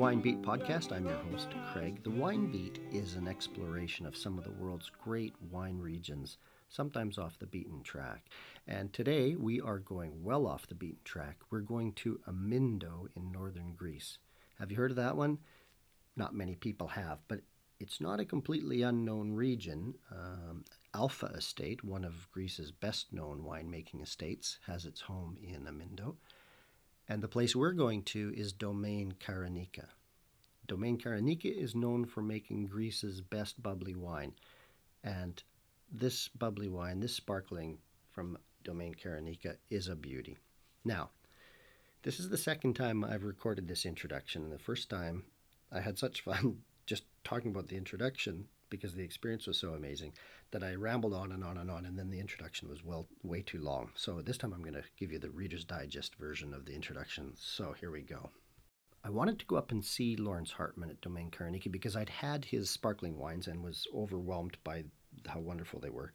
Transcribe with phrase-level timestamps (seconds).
[0.00, 0.92] Wine Beat podcast.
[0.92, 2.02] I'm your host, Craig.
[2.02, 6.38] The Wine Beat is an exploration of some of the world's great wine regions,
[6.70, 8.24] sometimes off the beaten track.
[8.66, 11.36] And today we are going well off the beaten track.
[11.50, 14.16] We're going to Amyndeo in northern Greece.
[14.58, 15.36] Have you heard of that one?
[16.16, 17.42] Not many people have, but
[17.78, 19.96] it's not a completely unknown region.
[20.10, 26.14] Um, Alpha Estate, one of Greece's best known winemaking estates, has its home in Amyndeo.
[27.10, 29.86] And the place we're going to is Domaine Karanika.
[30.68, 34.32] Domaine Karanika is known for making Greece's best bubbly wine.
[35.02, 35.42] And
[35.90, 37.78] this bubbly wine, this sparkling
[38.12, 40.38] from Domaine Karanika, is a beauty.
[40.84, 41.10] Now,
[42.04, 44.44] this is the second time I've recorded this introduction.
[44.44, 45.24] And the first time
[45.72, 50.12] I had such fun just talking about the introduction because the experience was so amazing
[50.52, 53.42] that I rambled on and on and on, and then the introduction was well way
[53.42, 53.90] too long.
[53.94, 57.32] So this time I'm going to give you the Reader's Digest version of the introduction.
[57.36, 58.30] So here we go.
[59.02, 62.44] I wanted to go up and see Laurens Hartman at Domaine Karanika because I'd had
[62.44, 64.84] his sparkling wines and was overwhelmed by
[65.26, 66.12] how wonderful they were.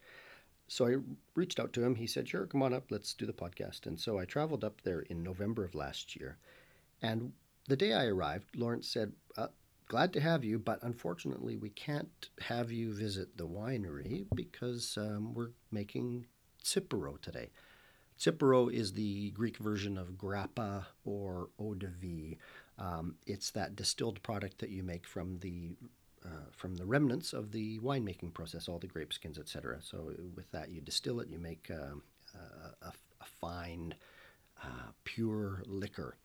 [0.67, 0.95] So I
[1.35, 1.95] reached out to him.
[1.95, 3.85] He said, Sure, come on up, let's do the podcast.
[3.85, 6.37] And so I traveled up there in November of last year.
[7.01, 7.33] And
[7.67, 9.13] the day I arrived, Laurens said,
[9.88, 15.33] glad to have you, but unfortunately, we can't have you visit the winery because um,
[15.33, 16.25] we're making
[16.64, 17.50] Tsiporo today.
[18.19, 22.38] Tsiporo is the Greek version of grappa or eau de vie.
[22.80, 25.75] Um, it's that distilled product that you make from the
[26.25, 29.78] uh, from the remnants of the winemaking process, all the grape skins, etc.
[29.81, 32.02] So with that, you distill it, you make um,
[32.33, 33.94] a, a, a, fine,
[34.63, 36.17] uh, pure liquor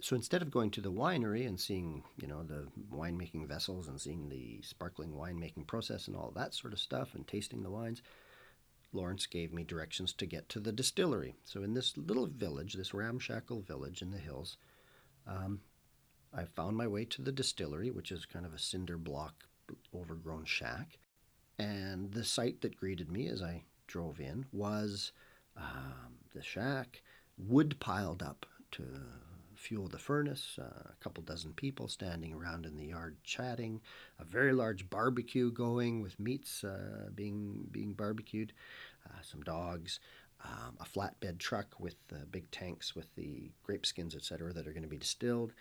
[0.00, 4.00] so instead of going to the winery and seeing, you know, the winemaking vessels and
[4.00, 8.02] seeing the sparkling winemaking process and all that sort of stuff and tasting the wines,
[8.92, 11.34] Laurens gave me directions to get to the distillery.
[11.44, 14.58] So in this little village, this ramshackle village in the hills,
[15.26, 15.60] um,
[16.32, 19.44] I found my way to the distillery, which is kind of a cinder block
[19.94, 20.98] overgrown shack.
[21.58, 25.12] And the sight that greeted me as I drove in was
[25.56, 27.02] um, the shack,
[27.38, 28.82] wood piled up to
[29.66, 33.80] fuel the furnace, uh, a couple dozen people standing around in the yard chatting,
[34.20, 38.52] a very large barbecue going with meats uh, being being barbecued,
[39.06, 39.98] uh, some dogs,
[40.44, 41.96] um, a flatbed truck with
[42.30, 45.52] big tanks with the grape skins, etc., that are going to be distilled,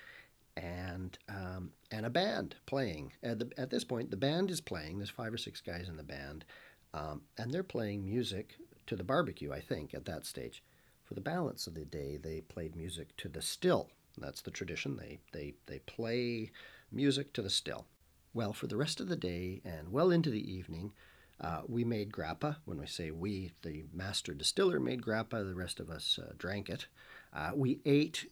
[0.56, 3.12] and um, and a band playing.
[3.24, 5.00] At, the, at this point, the band is playing.
[5.00, 6.46] There's five or six guys in the band,
[6.94, 9.52] um, and they're playing music to the barbecue.
[9.52, 10.62] I think at that stage.
[11.06, 13.90] For the balance of the day, they played music to the still.
[14.18, 14.98] That's the tradition.
[14.98, 16.52] They, they, they play
[16.92, 17.86] music to the still.
[18.34, 20.92] Well, for the rest of the day and well into the evening,
[21.40, 22.58] uh, we made grappa.
[22.66, 26.70] When we say we, the master distiller made grappa, the rest of us uh, drank
[26.70, 26.88] it.
[27.34, 28.26] Uh, we ate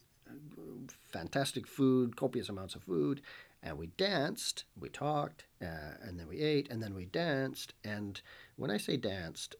[1.12, 3.20] fantastic food, copious amounts of food,
[3.62, 7.74] and we danced, we talked, uh, and then we ate, and then we danced.
[7.84, 8.20] And
[8.56, 9.56] when I say danced,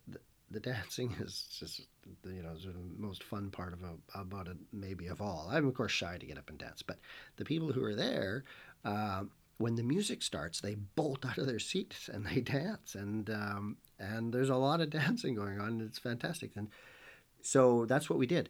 [0.50, 1.86] the dancing is just
[2.25, 5.48] you know the most fun part of a, about it maybe of all.
[5.50, 6.98] I'm of course shy to get up and dance, but
[7.37, 8.44] the people who are there,
[8.84, 9.25] uh,
[9.59, 13.76] when the music starts, they bolt out of their seats and they dance, and um,
[13.98, 15.81] and there's a lot of dancing going on.
[15.81, 16.69] It's fantastic, and
[17.43, 18.48] so that's what we did.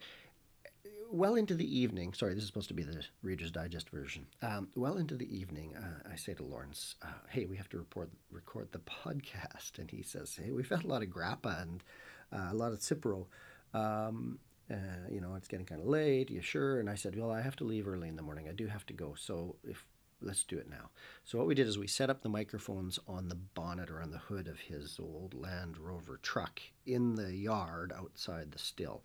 [1.11, 4.27] Well into the evening, sorry, this is supposed to be the Reader's Digest version.
[4.43, 7.79] Um, well into the evening, uh, I say to Laurens, uh, "Hey, we have to
[7.79, 11.85] report, record the podcast," and he says, "Hey, we've had a lot of grappa and
[12.33, 13.27] uh, a lot of Tsiporo.
[13.73, 14.39] Um,
[14.71, 16.31] uh, you know, it's getting kind of late.
[16.31, 18.49] You sure?" And I said, "Well, I have to leave early in the morning.
[18.49, 19.15] I do have to go.
[19.17, 19.87] So if
[20.23, 20.91] let's do it now."
[21.25, 24.11] So what we did is we set up the microphones on the bonnet or on
[24.11, 29.03] the hood of his old Land Rover truck in the yard outside the still.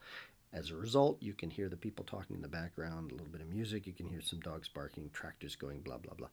[0.52, 3.42] As a result, you can hear the people talking in the background, a little bit
[3.42, 6.30] of music, you can hear some dogs barking, tractors going, blah, blah, blah.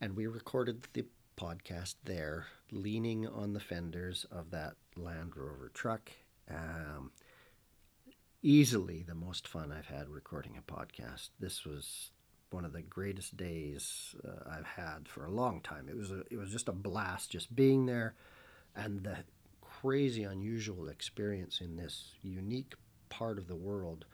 [0.00, 1.04] And we recorded the
[1.38, 6.10] podcast there, leaning on the fenders of that Land Rover truck.
[6.50, 7.12] Um,
[8.42, 11.30] easily the most fun I've had recording a podcast.
[11.38, 12.10] This was
[12.50, 15.88] one of the greatest days uh, I've had for a long time.
[15.88, 18.14] It was a, it was just a blast just being there
[18.74, 19.18] and the
[19.60, 22.74] crazy unusual experience in this unique
[23.10, 24.06] part of the world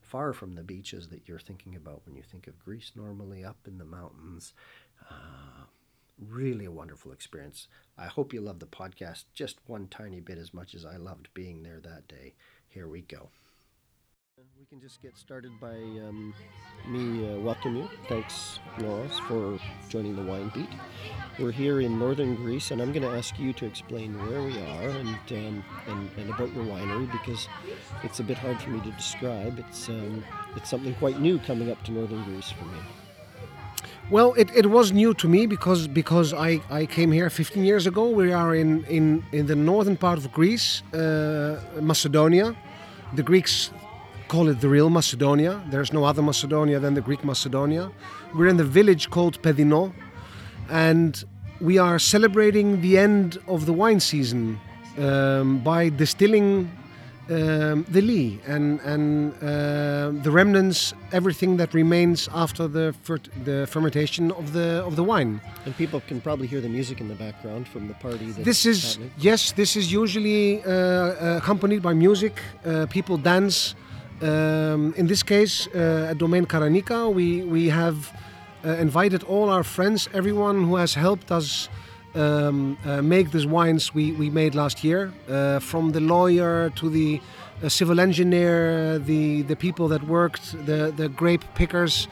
[0.00, 3.58] far from the beaches that you're thinking about when you think of Greece normally up
[3.66, 4.52] in the mountains.
[5.08, 5.64] Uh,
[6.18, 7.68] really a wonderful experience.
[7.98, 11.28] I hope you love the podcast just one tiny bit as much as I loved
[11.34, 12.34] being there that day.
[12.68, 13.30] Here we go.
[14.58, 16.32] We can just get started by um,
[16.86, 17.88] me uh, welcome you.
[18.08, 20.68] Thanks, Laurens, for joining the Wine Beat.
[21.38, 24.56] We're here in northern Greece, and I'm going to ask you to explain where we
[24.58, 27.48] are and, um, and, and about your winery because
[28.04, 29.58] it's a bit hard for me to describe.
[29.58, 30.24] It's um,
[30.54, 32.78] it's something quite new coming up to northern Greece for me.
[34.10, 37.86] Well, it, it was new to me because because I, I came here 15 years
[37.86, 38.10] ago.
[38.10, 42.54] We are in, in, in the northern part of Greece, uh, Macedonia.
[43.14, 43.70] The Greeks
[44.28, 45.62] call it the real Macedonia.
[45.70, 47.90] There's no other Macedonia than the Greek Macedonia.
[48.34, 49.92] We're in the village called Pedino,
[50.68, 51.24] and
[51.60, 54.58] we are celebrating the end of the wine season
[54.98, 56.70] um, by distilling
[57.30, 63.66] um, the lee and and uh, the remnants, everything that remains after the fer- the
[63.66, 65.40] fermentation of the of the wine.
[65.64, 68.26] And people can probably hear the music in the background from the party.
[68.42, 69.12] This is happening.
[69.18, 72.32] yes, this is usually uh, accompanied by music.
[72.64, 73.74] Uh, people dance.
[74.20, 77.96] Um, in this case, uh, at Domaine Karanika, we we have
[78.64, 81.68] uh, invited all our friends, everyone who has helped us
[82.14, 86.90] um, uh, make these wines we, we made last year, uh, from the lawyer to
[86.90, 87.20] the
[87.62, 92.08] uh, civil engineer, the the people that worked, the the grape pickers,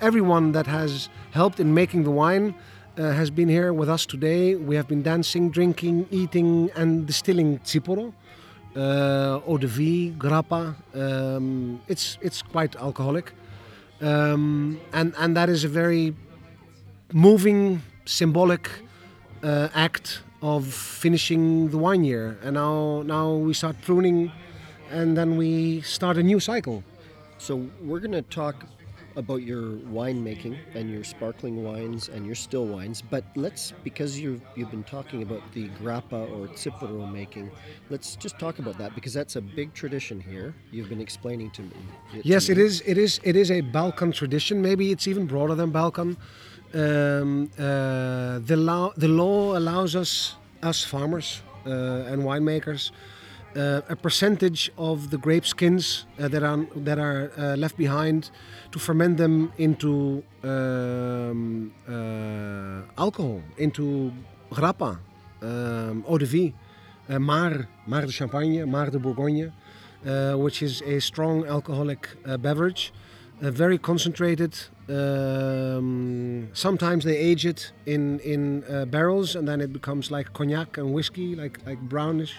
[0.00, 2.54] everyone that has helped in making the wine
[2.98, 4.56] uh, has been here with us today.
[4.56, 8.12] We have been dancing, drinking, eating, and distilling tsiporo,
[8.76, 10.74] uh, eau de vie, grappa.
[10.94, 13.32] Um, it's it's quite alcoholic,
[14.00, 16.14] um, and and that is a very
[17.12, 18.68] moving, symbolic
[19.42, 22.38] uh, act of finishing the wine year.
[22.42, 24.32] And now now we start pruning,
[24.90, 26.82] and then we start a new cycle.
[27.38, 28.64] So we're going to talk
[29.16, 33.02] about your winemaking and your sparkling wines and your still wines.
[33.02, 37.50] But let's, because you've you've been talking about the grappa or tsiporo making,
[37.90, 40.54] let's just talk about that because that's a big tradition here.
[40.70, 41.76] You've been explaining to me.
[42.12, 42.64] to Yes, it me.
[42.64, 42.80] is.
[42.86, 43.20] It is.
[43.24, 44.62] It is a Balkan tradition.
[44.62, 46.16] Maybe it's even broader than Balkan.
[46.74, 52.90] Um, uh, the law, the law allows us, us farmers uh, and winemakers,
[53.56, 58.30] uh, a percentage of the grape skins uh, that are that are uh, left behind
[58.70, 64.12] to ferment them into um, uh, alcohol, into
[64.52, 64.98] grappa,
[65.40, 66.54] um, eau de vie,
[67.18, 69.52] marc, marc de champagne, marc de bourgogne
[70.36, 72.08] which is a strong alcoholic
[72.40, 72.92] beverage,
[73.40, 74.54] very concentrated.
[74.88, 80.78] Um, sometimes they age it in in uh, barrels, and then it becomes like cognac
[80.78, 82.34] and whiskey, like like brownish,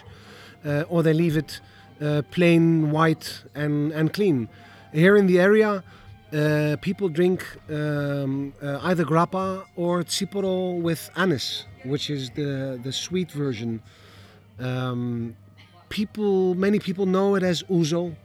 [0.66, 1.62] uh, or they leave it
[2.02, 4.50] uh, plain white and and clean.
[4.94, 5.84] Here in the area.
[6.32, 12.92] Uh, people drink um, uh, either grappa or tsiporo with anise, which is the, the
[12.92, 13.82] sweet version.
[14.60, 15.36] Um,
[15.90, 18.16] people many people know it as ouzo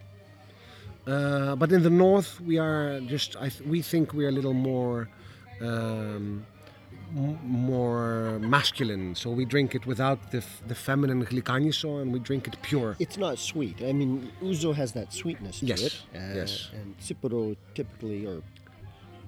[1.07, 4.55] uh, but in the north we are just I th- we think we're a little
[4.55, 5.09] more
[5.61, 6.45] um,
[7.45, 12.47] more masculine so we drink it without the, f- the feminine glykaniso and we drink
[12.49, 13.77] it pure It's not sweet.
[13.83, 15.95] I mean, ouzo has that sweetness to Yes, it.
[16.15, 16.71] Uh, yes.
[16.75, 18.43] And tsiporo typically, or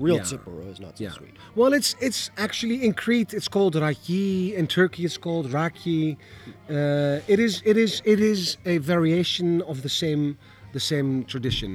[0.00, 0.22] real Yeah.
[0.22, 1.34] is not so yeah sweet.
[1.54, 6.18] well it's it's actually in crete it's called raki in turkey it's called raki
[6.68, 10.36] uh, it is it is it is a variation of the same
[10.78, 11.72] the same tradition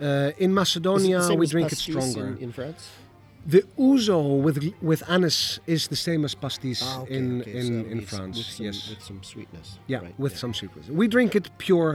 [0.00, 2.82] uh, in macedonia we drink it stronger in, in France.
[3.54, 4.56] The ouzo with
[4.90, 8.36] with anise is the same as pastis Ah, okay, in okay, in, so in France.
[8.38, 9.68] with some, yes, with some sweetness.
[9.92, 10.86] yeah, right, with some sweetness.
[11.00, 11.90] We drink it pure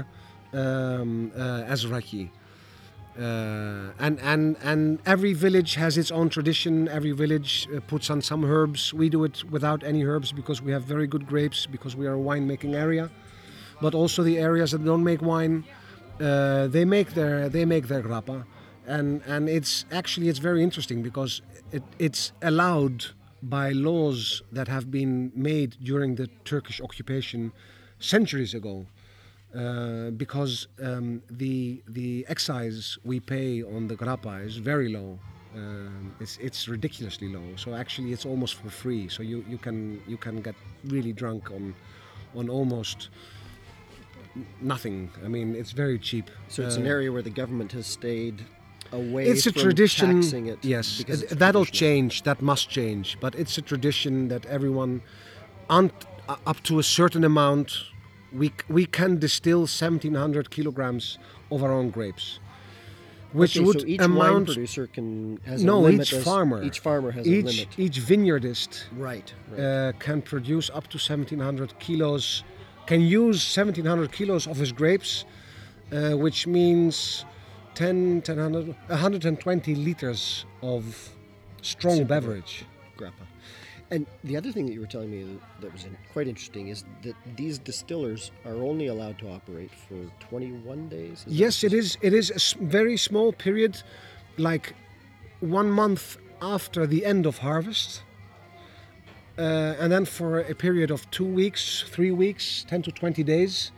[0.54, 2.26] um, uh, as raki.
[3.18, 4.82] Uh, and and and
[5.14, 6.74] every village has its own tradition.
[7.00, 8.82] Every village uh, puts on some herbs.
[9.02, 12.16] We do it without any herbs because we have very good grapes because we are
[12.22, 13.06] a winemaking area.
[13.82, 15.64] But also the areas that don't make wine,
[16.20, 18.46] uh, they make their they make their grappa,
[18.88, 23.06] and and it's actually it's very interesting because it, it's allowed
[23.42, 27.52] by laws that have been made during the Turkish occupation
[28.00, 28.86] centuries ago.
[29.56, 35.18] Uh, because um, the the excise we pay on the grappa is very low.
[35.56, 37.56] Um, it's it's ridiculously low.
[37.56, 39.10] So actually, it's almost for free.
[39.10, 40.54] So you, you can you can get
[40.86, 41.74] really drunk on
[42.36, 43.10] on almost
[44.62, 45.10] nothing.
[45.26, 46.30] I mean, it's very cheap.
[46.48, 48.38] So it's an Uh, area where the government has stayed
[48.92, 50.22] away it's a from tradition.
[50.22, 50.60] taxing it.
[50.64, 52.24] yes, because it's that'll change.
[52.24, 53.18] That must change.
[53.20, 55.02] But it's a tradition that everyone,
[55.70, 55.92] un-
[56.28, 57.70] uh, up to a certain amount,
[58.32, 61.18] we we can distill 1,700 kilograms
[61.52, 62.40] of our own grapes,
[63.34, 64.34] which Okay, would so each amount.
[64.34, 66.64] wine producer can has a no, limit each as- farmer.
[66.64, 67.68] Each farmer has each a limit.
[67.78, 69.34] each vineyardist Right.
[69.52, 69.60] right.
[69.60, 72.44] uh, can produce up to 1,700 kilos,
[72.90, 75.24] can use 1,700 kilos of his grapes,
[75.92, 77.24] uh, which means
[77.76, 81.14] 10, 100, 120 liters of
[81.62, 82.08] strong Super.
[82.08, 82.66] beverage.
[82.98, 83.26] grappa.
[83.92, 87.16] And the other thing that you were telling me that was quite interesting is that
[87.36, 91.26] these distillers are only allowed to operate for 21 days.
[91.28, 91.98] Is Yes, it is.
[92.02, 93.84] It is a very small period,
[94.38, 94.76] like
[95.42, 98.02] one month after the end of harvest.
[99.40, 103.72] Uh, and then for a period of two weeks, three weeks, 10 to 20 days,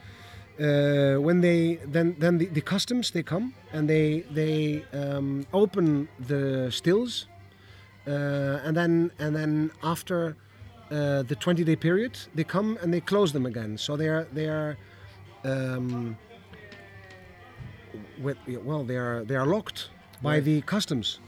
[0.60, 6.08] uh, when they then then the, the customs they come and they they um, open
[6.28, 7.28] the stills,
[8.08, 8.12] uh,
[8.66, 10.36] and then and then after
[10.92, 13.78] uh, the 20 day period they come and they close them again.
[13.78, 14.78] So they are they are
[15.44, 16.18] um,
[18.20, 19.90] with, well they are they are locked
[20.22, 20.44] by Right.
[20.44, 21.20] the customs.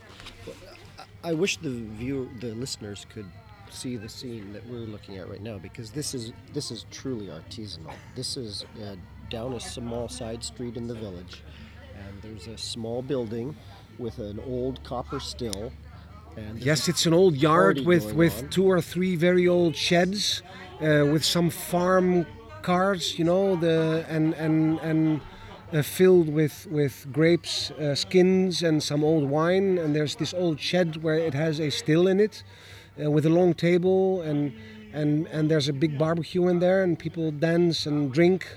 [1.24, 3.26] I wish the viewer, the listeners, could
[3.74, 7.28] see the scene that we're looking at right now because this is this is truly
[7.28, 7.94] artisanal.
[8.16, 8.96] This is uh,
[9.30, 11.44] down a small side street in the village,
[11.96, 13.56] and there's a small building
[13.98, 15.72] with an old copper still.
[16.36, 18.50] And Yes, it's an old yard with with on.
[18.50, 20.42] two or three very old sheds,
[20.82, 22.26] uh, with some farm
[22.62, 25.22] cars, you know, the and and and
[25.72, 29.78] uh, filled with with grapes uh, skins and some old wine.
[29.78, 32.44] And there's this old shed where it has a still in it,
[33.02, 34.54] uh, with a long table and
[34.94, 38.48] and and there's a big barbecue in there, and people dance and drink.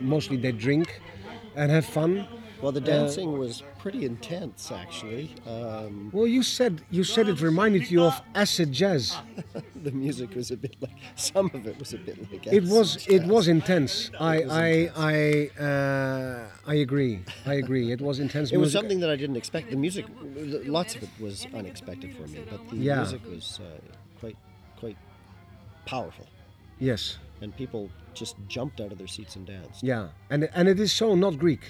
[0.00, 1.00] Mostly they drink,
[1.56, 2.26] and have fun.
[2.62, 5.34] Well, the dancing was pretty intense actually.
[5.46, 9.16] Um, Well, you said you said it reminded you of acid jazz.
[9.86, 12.64] the music was a bit like some of it was a bit like acid It
[12.76, 13.30] was acid it jazz.
[13.36, 13.92] was intense.
[14.20, 15.58] I was I intense.
[15.58, 17.14] I uh, I agree.
[17.46, 17.86] I agree.
[17.92, 18.52] It was intense.
[18.52, 19.64] It was something that I didn't expect.
[19.70, 20.04] The music,
[20.78, 22.96] lots of it was unexpected for me, but the Yeah.
[23.02, 23.64] music was uh,
[24.20, 24.36] quite,
[24.80, 24.96] quite
[25.86, 26.26] powerful,
[26.78, 27.18] Yes.
[27.42, 29.82] and people just jumped out of their seats and danced.
[29.82, 30.08] Yeah.
[30.30, 31.64] And and it is so not Greek.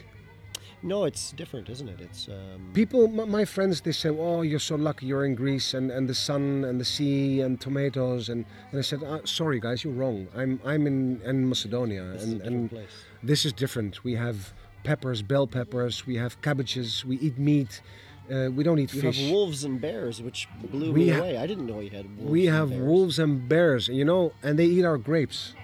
[0.82, 2.00] No, it's different, isn't it?
[2.00, 5.06] It's um, People, my, my friends, they say, "Oh, you're so lucky.
[5.06, 8.82] You're in Greece, and, and the sun, and the sea, and tomatoes." And, and I
[8.82, 10.26] said, uh, "Sorry, guys, you're wrong.
[10.36, 12.90] I'm I'm in, in Macedonia, This and different and place.
[13.22, 14.02] this is different.
[14.02, 16.04] We have peppers, bell peppers.
[16.06, 17.04] We have cabbages.
[17.04, 17.80] We eat meat.
[18.30, 19.18] Uh, we don't eat you fish.
[19.18, 21.36] We have wolves and bears, which blew We me ha- away.
[21.36, 22.30] I didn't know you had wolves.
[22.30, 25.54] we have wolves and bears, you know, and they eat our grapes.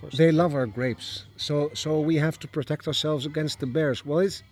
[0.00, 4.06] Course, They love our grapes, so so we have to protect ourselves against the bears.
[4.06, 4.42] Well, it's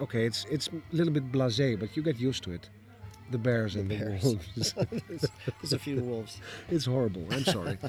[0.00, 0.24] okay.
[0.26, 2.68] It's it's a little bit blasé, but you get used to it.
[3.30, 4.74] The bears and the wolves.
[5.08, 5.26] there's,
[5.60, 6.40] there's a few wolves.
[6.68, 7.26] it's horrible.
[7.30, 7.78] I'm sorry.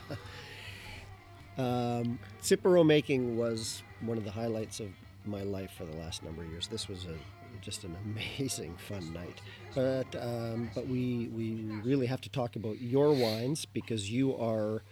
[1.57, 4.89] Um, Tsiporo making was one of the highlights of
[5.23, 6.67] my life for the last number of years.
[6.67, 7.15] This was a
[7.61, 9.41] just an amazing fun night.
[9.73, 14.83] But um, but we we really have to talk about your wines because you are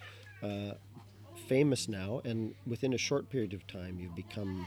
[0.41, 0.74] uh,
[1.48, 4.66] famous now, and within a short period of time, you've become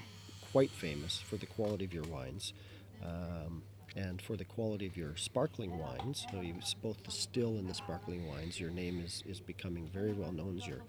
[0.53, 2.53] quite famous for the quality of your wines.
[3.05, 3.63] Um,
[3.97, 7.73] and for the quality of your sparkling wines, so you both the still and the
[7.73, 10.61] sparkling wines, your name is, is becoming very well known.
[10.67, 10.83] Your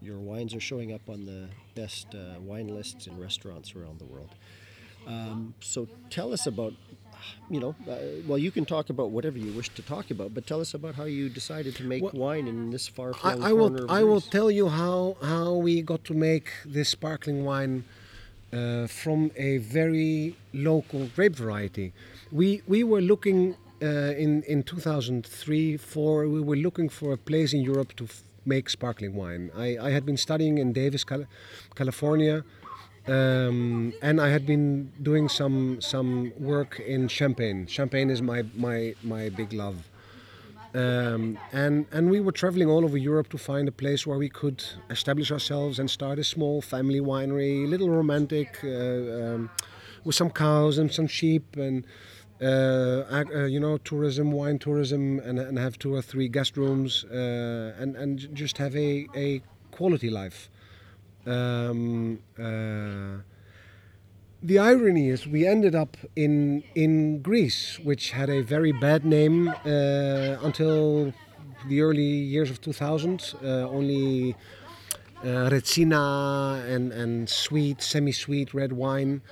[0.00, 4.06] your wines are showing up on the best uh, wine lists in restaurants around the
[4.06, 4.30] world.
[5.06, 6.72] Um, so tell us about,
[7.50, 10.46] you know, uh, well, you can talk about whatever you wish to talk about, but
[10.46, 13.82] tell us about how you decided to make Well, wine in this far-flung I corner
[13.86, 17.84] will I will tell you how how we got to make this sparkling wine
[18.52, 21.92] uh, from a very local grape variety.
[22.32, 27.52] We we were looking uh, in in 2003 4 we were looking for a place
[27.52, 29.50] in Europe to f- make sparkling wine.
[29.56, 31.26] I, I had been studying in Davis, Cal-
[31.74, 32.44] California.
[33.06, 37.66] Um, and I had been doing some some work in Champagne.
[37.66, 39.90] Champagne is my my my big love
[40.74, 44.28] um, and and we were traveling all over Europe to find a place where we
[44.28, 49.50] could establish ourselves and start a small family winery, a little romantic, uh, um,
[50.04, 51.84] with some cows and some sheep and
[52.42, 57.04] uh, uh, you know tourism, wine tourism, and, and have two or three guest rooms
[57.04, 60.50] uh, and and just have a a quality life.
[61.26, 63.22] Um, uh,
[64.42, 69.48] the irony is we ended up in in Greece, which had a very bad name
[69.48, 71.12] uh, until
[71.68, 73.34] the early years of 2000.
[73.42, 74.36] Uh, only
[75.22, 79.22] uh, Retsina and, and sweet, semi-sweet red wine.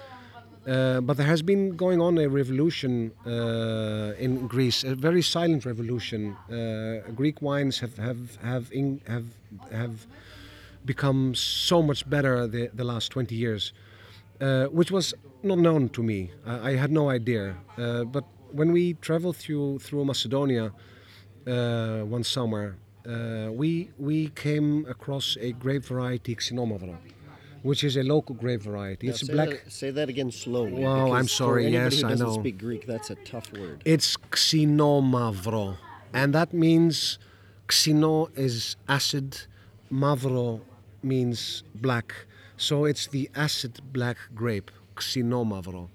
[0.67, 5.67] Uh, but there has been going on a revolution uh, in Greece, a very silent
[5.67, 6.37] revolution.
[6.49, 9.25] Uh, Greek wines have have have in, have
[9.73, 10.07] have
[10.85, 13.73] become so much better the, the last 20 years,
[14.41, 16.31] uh, which was not known to me.
[16.47, 17.57] I, I had no idea.
[17.77, 20.73] Uh, but when we traveled through through Macedonia
[21.47, 26.97] uh, one summer, uh, we we came across a grape variety Xinomavro,
[27.63, 29.07] which is a local grape variety.
[29.07, 29.49] Now, It's say black.
[29.51, 30.83] That, say that again slowly.
[30.85, 32.35] Wow, I'm sorry, yes, who I doesn't know.
[32.35, 33.83] speak Greek, that's a tough word.
[33.85, 35.77] It's Xinomavro,
[36.13, 37.19] and that means
[37.69, 39.47] Xino is acid,
[39.91, 40.61] Mavro
[41.03, 42.15] means black,
[42.57, 45.89] so it's the acid black grape, Xinomavro,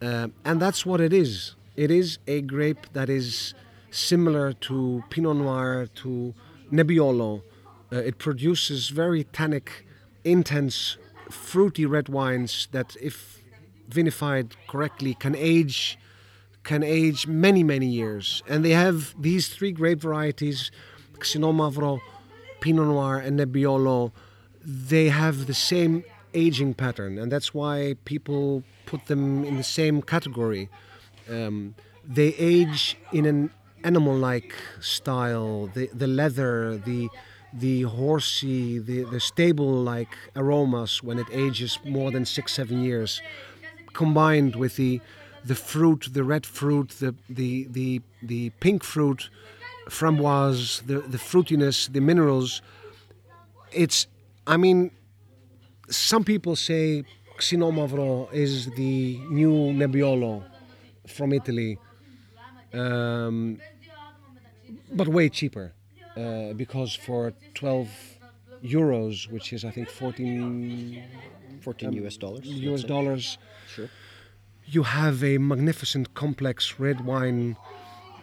[0.00, 1.54] Um and that's what it is.
[1.76, 3.54] It is a grape that is
[3.90, 6.34] similar to Pinot Noir, to
[6.72, 7.42] Nebbiolo.
[7.92, 9.86] Uh, it produces very tannic,
[10.24, 10.96] intense,
[11.30, 13.42] fruity red wines that, if
[13.88, 15.98] vinified correctly, can age
[16.64, 18.42] can age many many years.
[18.48, 20.70] And they have these three grape varieties,
[21.18, 22.00] Xinomavro,
[22.60, 24.12] Pinot Noir, and Nebbiolo.
[24.64, 30.02] They have the same aging pattern, and that's why people put them in the same
[30.02, 30.68] category.
[31.30, 33.50] Um, they age in an
[33.84, 35.70] animal-like style.
[35.74, 37.08] The the leather, the
[37.52, 43.22] the horsey, the, the stable-like aromas when it ages more than six seven years,
[43.92, 45.00] combined with the
[45.44, 49.30] the fruit, the red fruit, the the the, the pink fruit,
[49.88, 52.62] framboise, the, the fruitiness, the minerals.
[53.72, 54.06] It's,
[54.46, 54.90] I mean,
[55.88, 57.04] some people say
[57.38, 60.42] Xinomavro is the new Nebbiolo
[61.06, 61.78] from Italy,
[62.72, 63.60] um,
[64.92, 65.72] but way cheaper
[66.16, 67.88] uh, because for 12
[68.64, 71.02] euros, which is I think 14
[71.60, 72.46] 14 US dollars.
[72.46, 73.38] US dollars,
[73.74, 73.88] Sure.
[74.66, 77.56] you have a magnificent complex red wine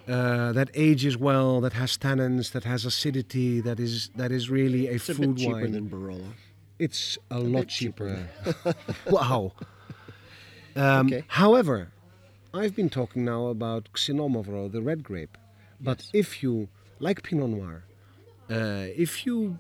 [0.08, 4.88] uh, that ages well, that has tannins, that has acidity, that is that is really
[4.88, 5.72] a It's a food bit cheaper wine.
[5.72, 6.30] than Barolo.
[6.80, 8.28] it's a, lot cheaper.
[8.46, 8.76] cheaper.
[9.10, 9.54] wow.
[10.76, 11.24] Um, Okay.
[11.28, 11.92] However,
[12.54, 15.38] I've been talking now about Xinomavro, the red grape.
[15.80, 16.10] But Yes.
[16.14, 16.70] if you
[17.00, 17.84] like Pinot Noir,
[18.50, 19.58] uh, if you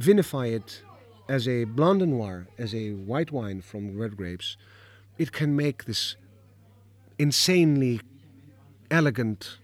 [0.00, 0.82] vinify it
[1.28, 4.56] as a Blanc de Noir, as a white wine from red grapes,
[5.18, 6.16] it can make this
[7.18, 8.00] insanely
[8.90, 9.58] elegant,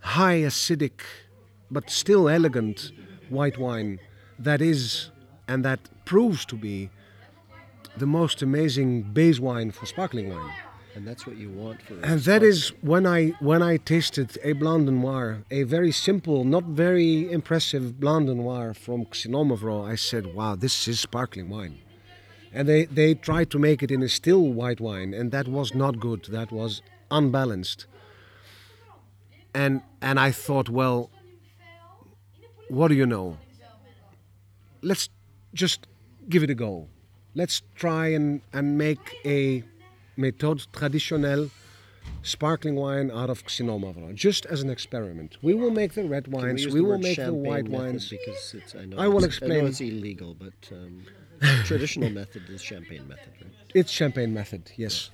[0.00, 1.00] high acidic,
[1.70, 2.92] but still elegant
[3.28, 3.98] white wine
[4.38, 5.10] that is
[5.48, 6.90] and that proves to be
[7.96, 10.52] the most amazing base wine for sparkling wine.
[10.94, 14.52] And that's what you want for And that is when I when I tasted a
[14.52, 19.94] Blanc de Noir, a very simple, not very impressive Blanc de Noir from Xinomavro, I
[19.94, 21.78] said, "Wow, this is sparkling wine."
[22.52, 25.74] And they they tried to make it in a still white wine, and that was
[25.74, 26.26] not good.
[26.30, 27.86] That was unbalanced.
[29.54, 31.10] And and I thought, well,
[32.68, 33.36] what do you know?
[34.80, 35.08] Let's
[35.54, 35.86] just
[36.28, 36.88] give it a go.
[37.34, 39.62] Let's try and, and make a
[40.18, 41.50] méthode traditionnelle
[42.22, 45.36] sparkling wine out of Xinomavro, just as an experiment.
[45.42, 48.08] We will make the red we, wines, use we will make the white wines.
[48.08, 49.66] because it's, I know I will it's, I know explain.
[49.66, 51.04] it's illegal, but um,
[51.64, 53.52] traditional method is champagne method, right?
[53.74, 55.10] It's champagne method, yes.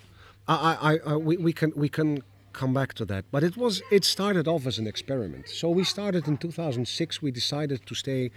[0.46, 2.22] I, I, I, I, we, we can we can
[2.58, 5.48] come back to that, but it was it started off as an experiment.
[5.48, 7.22] So we started in 2006.
[7.22, 8.30] We decided to stay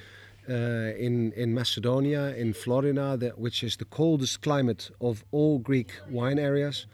[0.49, 3.10] uh, in in Macedonia, in Florina,
[3.45, 6.86] which is the coldest climate of all Greek wine areas.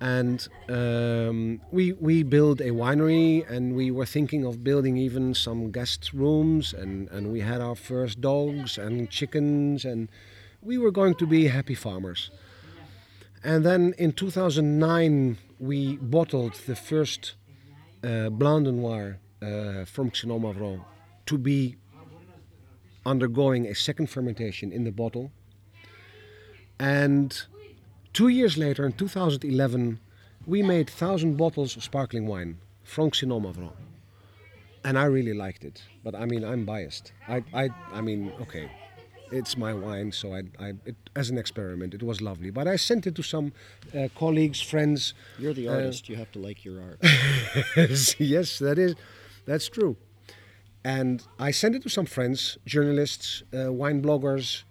[0.00, 5.70] And um, we we built a winery, and we were thinking of building even some
[5.70, 10.08] guest rooms, and, and we had our first dogs and chickens, and
[10.60, 12.30] we were going to be happy farmers.
[13.44, 17.34] And then in 2009, we bottled the first
[18.02, 20.82] uh, Blanc de Noir uh, from Xinomavro
[21.26, 21.76] to be
[23.04, 25.30] undergoing a second fermentation in the bottle.
[26.78, 27.38] And
[28.14, 30.00] two years later, in 2011,
[30.46, 33.72] we made 1,000 bottles of sparkling wine from Xinomavro.
[34.84, 35.82] And I really liked it.
[36.02, 37.12] But I mean, I'm biased.
[37.28, 38.70] I, I, I mean, okay,
[39.32, 42.50] it's my wine, so I, I it, as an experiment, it was lovely.
[42.50, 43.52] But I sent it to some
[43.96, 45.14] uh, colleagues, friends.
[45.38, 46.08] You're the Uh, artist.
[46.08, 46.98] you have to like your art.
[48.18, 48.94] yes, that is,
[49.46, 49.96] that's true.
[50.84, 54.64] And I sent it to some friends, journalists, uh, wine bloggers,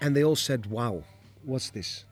[0.00, 1.04] and they all said, "Wow,
[1.44, 2.04] what's this?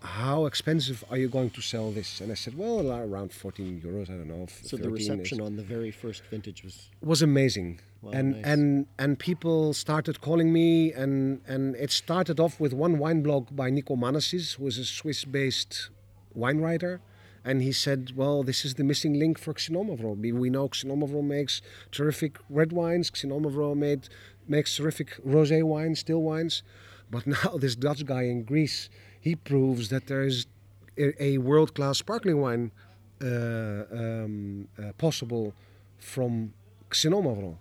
[0.00, 4.10] How expensive are you going to sell this?" And I said, "Well, around 14 euros.
[4.10, 7.22] I don't know." So the 13 is- reception on the very first vintage was was
[7.22, 7.80] amazing.
[8.06, 8.44] Wow, and nice.
[8.44, 13.44] and and people started calling me and and it started off with one wine blog
[13.50, 15.90] by Nico Manessis, who is a Swiss-based
[16.32, 17.00] wine writer.
[17.44, 20.16] And he said, "Well, this is the missing link for Xinomavro.
[20.16, 23.10] We know Xinomavro makes terrific red wines.
[23.10, 24.08] Xinomavro made
[24.46, 26.62] makes terrific rosé wines, still wines,
[27.10, 28.88] but now this Dutch guy in Greece,
[29.20, 30.46] he proves that there is
[30.96, 32.70] a, a world-class sparkling wine
[33.20, 35.54] uh, um, uh, possible
[35.98, 36.52] from
[36.90, 37.56] Xinomavro.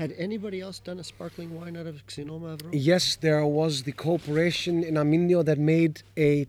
[0.00, 2.70] Had anybody else done a sparkling wine out of Xinomavro?
[2.72, 6.46] Yes, there was the corporation in Amyndeo that made a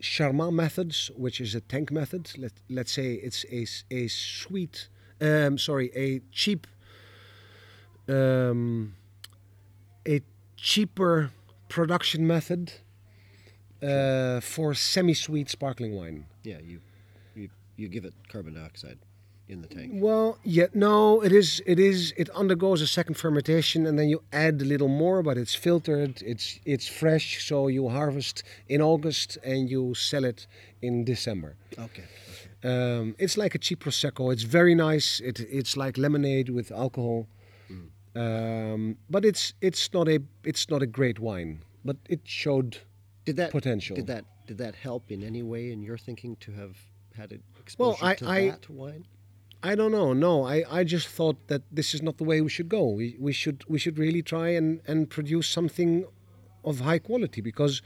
[0.00, 2.32] Charmat methods, which is a tank method.
[2.38, 4.88] Let, let's say it's a, a sweet,
[5.20, 6.66] um, sorry, a cheap,
[8.08, 8.94] um,
[10.08, 10.22] a
[10.56, 11.32] cheaper
[11.68, 12.72] production method
[13.82, 16.24] uh, for semi-sweet sparkling wine.
[16.44, 16.80] Yeah, you,
[17.34, 19.00] you you give it carbon dioxide
[19.50, 19.90] in the tank.
[19.94, 21.60] Well, yeah, no, it is.
[21.66, 22.12] It is.
[22.16, 26.22] It undergoes a second fermentation, and then you add a little more, but it's filtered.
[26.22, 30.46] It's it's fresh, so you harvest in August and you sell it
[30.82, 31.56] in December.
[31.78, 32.04] Okay.
[32.62, 34.32] Um, it's like a cheap prosecco.
[34.32, 35.20] It's very nice.
[35.20, 37.26] It it's like lemonade with alcohol,
[38.14, 41.62] um, but it's it's not a it's not a great wine.
[41.84, 42.78] But it showed
[43.24, 43.96] Did that Potential.
[43.96, 46.76] Did that did that help in any way in your thinking to have
[47.16, 49.04] had an Well, exposure I- to I- that wine?
[49.62, 50.12] I don't know.
[50.14, 52.84] No, I, I just thought that this is not the way we should go.
[52.88, 56.06] We, we should we should really try and, and produce something
[56.64, 57.82] of high quality because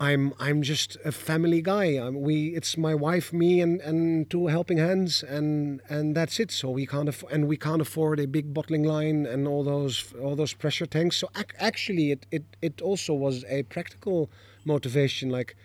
[0.00, 1.86] I'm I'm just a family guy.
[1.98, 6.52] I'm, we it's my wife, me, and, and two helping hands, and and that's it.
[6.52, 10.14] So we can't aff- and we can't afford a big bottling line and all those
[10.22, 11.16] all those pressure tanks.
[11.16, 14.30] So ac- actually, it, it it also was a practical
[14.64, 15.30] motivation.
[15.30, 15.56] Like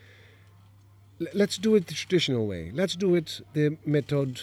[1.33, 2.71] let's do it the traditional way.
[2.73, 4.41] Let's do it the method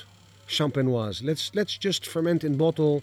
[0.51, 1.23] champenoise.
[1.23, 3.03] Let's let's just ferment in bottle,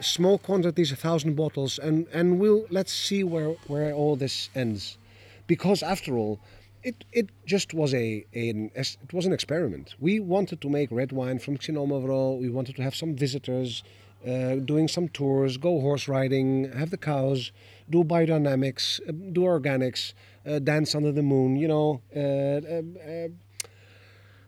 [0.00, 4.98] small quantities, a thousand bottles, and and we'll let's see where where all this ends,
[5.46, 6.40] because after all,
[6.82, 9.94] it it just was a, an it was an experiment.
[10.00, 12.40] We wanted to make red wine from Xinomavro.
[12.40, 13.82] We wanted to have some visitors.
[14.20, 17.52] Uh, doing some tours, go horse riding, have the cows,
[17.88, 20.12] do biodynamics, uh, do organics,
[20.46, 23.28] uh, dance under the moon, you know, uh, uh, uh,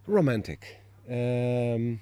[0.06, 0.60] romantic.
[1.08, 2.00] Um,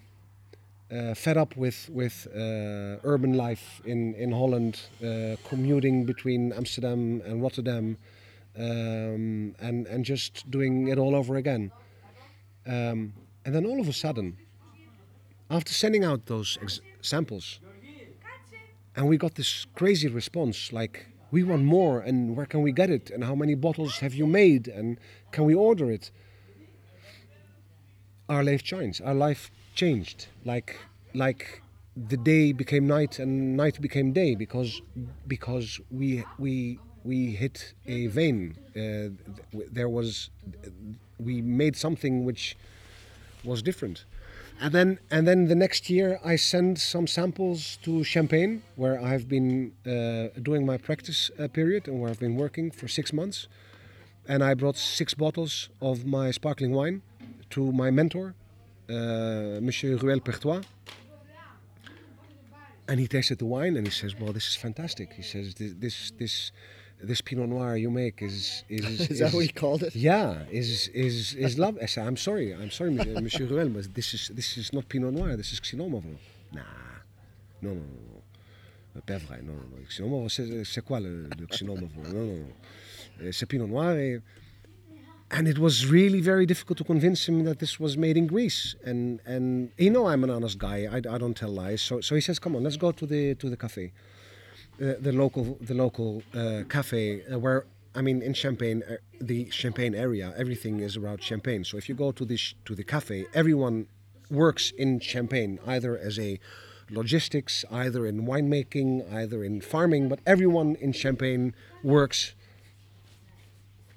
[0.90, 7.22] uh, fed up with with uh, urban life in in Holland, uh, commuting between Amsterdam
[7.24, 7.96] and Rotterdam,
[8.58, 11.70] um, and and just doing it all over again.
[12.66, 13.12] Um,
[13.44, 14.36] and then all of a sudden,
[15.48, 17.60] after sending out those ex- samples,
[18.96, 22.90] and we got this crazy response like, "We want more, and where can we get
[22.90, 23.10] it?
[23.10, 24.68] And how many bottles have you made?
[24.68, 24.98] And
[25.30, 26.10] can we order it?"
[28.28, 29.02] our life changed.
[29.02, 29.50] Our life
[29.82, 30.18] changed.
[30.52, 30.70] Like
[31.24, 31.42] like
[32.12, 34.70] the day became night and night became day because
[35.34, 36.08] because we
[36.44, 36.54] we
[37.10, 38.38] we hit a vein.
[38.76, 39.08] Uh,
[39.78, 40.30] there was
[41.26, 42.56] we made something which
[43.50, 43.98] was different.
[44.62, 49.26] And then and then the next year I sent some samples to Champagne where I've
[49.36, 49.50] been
[49.86, 53.48] uh, doing my practice uh, period and where I've been working for six months
[54.28, 56.96] and I brought six bottles of my sparkling wine
[57.50, 58.34] to my mentor,
[58.90, 60.60] Euh, Monsieur Ruel Pertois.
[62.88, 65.72] And he tasted the wine and he says, "Well, this is fantastic." He says, "This
[65.82, 66.52] this this,
[67.00, 69.94] this Pinot Noir you make is is Is that what he called it?
[69.94, 73.94] yeah, is is is love." I said, "I'm sorry, I'm sorry, Monsieur, Monsieur Ruel, but
[73.94, 75.36] this is this is not Pinot Noir.
[75.36, 76.16] This is Xinomavro."
[76.52, 76.62] Nah,
[77.62, 78.22] no, no, non.
[78.96, 80.28] Euh, Pas vrai, non, non, non.
[80.64, 82.52] C'est quoi le, le Non, non, non.
[83.22, 84.20] Euh, C'est Pinot Noir et
[85.30, 88.74] and it was really very difficult to convince him that this was made in Greece.
[88.84, 90.88] And and you know I'm an honest guy.
[90.90, 91.82] I, I don't tell lies.
[91.82, 93.92] So so he says, "Come on, let's go to the to the cafe,
[94.82, 99.50] uh, the local the local uh, cafe uh, where." I mean, in Champagne, uh, the
[99.50, 101.64] Champagne area, everything is about Champagne.
[101.64, 103.88] So if you go to the sh- to the cafe, everyone
[104.30, 106.38] works in Champagne, either as a
[106.88, 110.08] logistics, either in winemaking, either in farming.
[110.08, 112.34] But everyone in Champagne works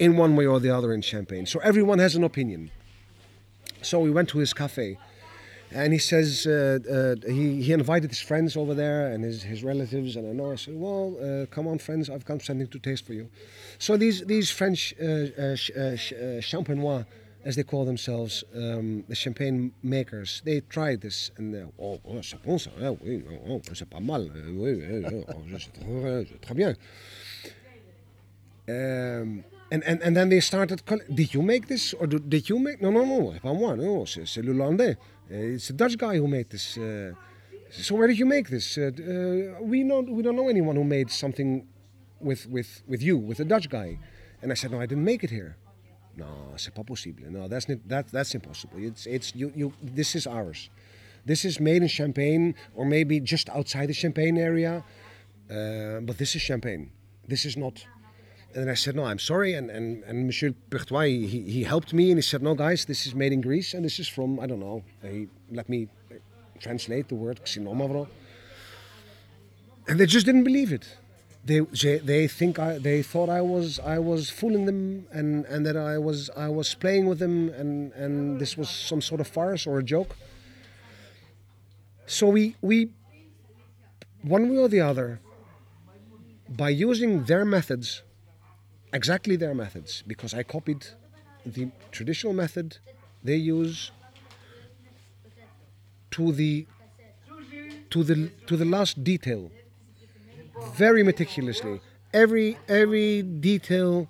[0.04, 1.46] in one way or the other in Champagne.
[1.46, 2.70] So everyone has an opinion.
[3.82, 4.98] So we went to his cafe,
[5.70, 9.64] and he says uh, uh, he, he invited his friends over there and his, his
[9.64, 10.16] relatives.
[10.16, 13.04] And I know I said, well, uh, come on, friends, I've got something to taste
[13.06, 13.28] for you.
[13.78, 17.04] So these these French uh, uh, uh, champenois,
[17.44, 22.20] as they call themselves, um, the champagne makers, they tried this and they, oh, oh,
[22.44, 22.70] bon ça,
[23.04, 26.74] oui, oh, oh, c'est pas mal, eh, oui, eh, oh, c'est très bien.
[28.66, 32.48] Um, and, and, and then they started calling, did you make this or do, did
[32.48, 34.96] you make no no no pas moi no c'est, le
[35.30, 37.12] Uh, it's a Dutch guy who made this uh,
[37.82, 38.78] so where did you make this?
[38.78, 41.66] Uh, uh, we we don't know anyone who made something
[42.20, 43.98] with with with you with a Dutch guy.
[44.42, 45.56] And I said no I didn't make it here.
[46.16, 47.24] No c'est pas possible.
[47.30, 48.78] No that's that that's impossible.
[48.78, 50.70] It's it's you you this is ours.
[51.26, 54.84] This is made in Champagne or maybe just outside the Champagne area.
[55.50, 56.90] Uh, but this is Champagne.
[57.26, 57.84] This is not
[58.54, 59.54] and I said, no, I'm sorry.
[59.54, 63.06] And, and, and Monsieur Pertois, he, he helped me and he said, no, guys, this
[63.06, 66.14] is made in Greece and this is from, I don't know, he let me uh,
[66.60, 68.06] translate the word Xinomavro.
[69.88, 70.96] And they just didn't believe it.
[71.44, 75.66] They, they, they think I, they thought I was, I was fooling them and, and
[75.66, 79.26] that I was, I was playing with them and, and this was some sort of
[79.26, 80.16] farce or a joke.
[82.06, 82.90] So we, we,
[84.22, 85.20] one way or the other,
[86.48, 88.02] by using their methods,
[88.94, 90.86] exactly their methods because I copied
[91.44, 92.78] the traditional method
[93.22, 93.90] they use
[96.12, 96.66] to the
[97.90, 99.50] to the to the last detail.
[100.74, 101.80] Very meticulously.
[102.12, 104.08] Every every detail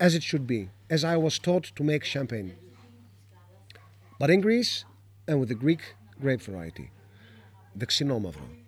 [0.00, 2.54] as it should be as I was taught to make champagne.
[4.18, 4.84] But in Greece
[5.28, 6.90] and with the Greek grape variety
[7.74, 8.65] the Xinomavro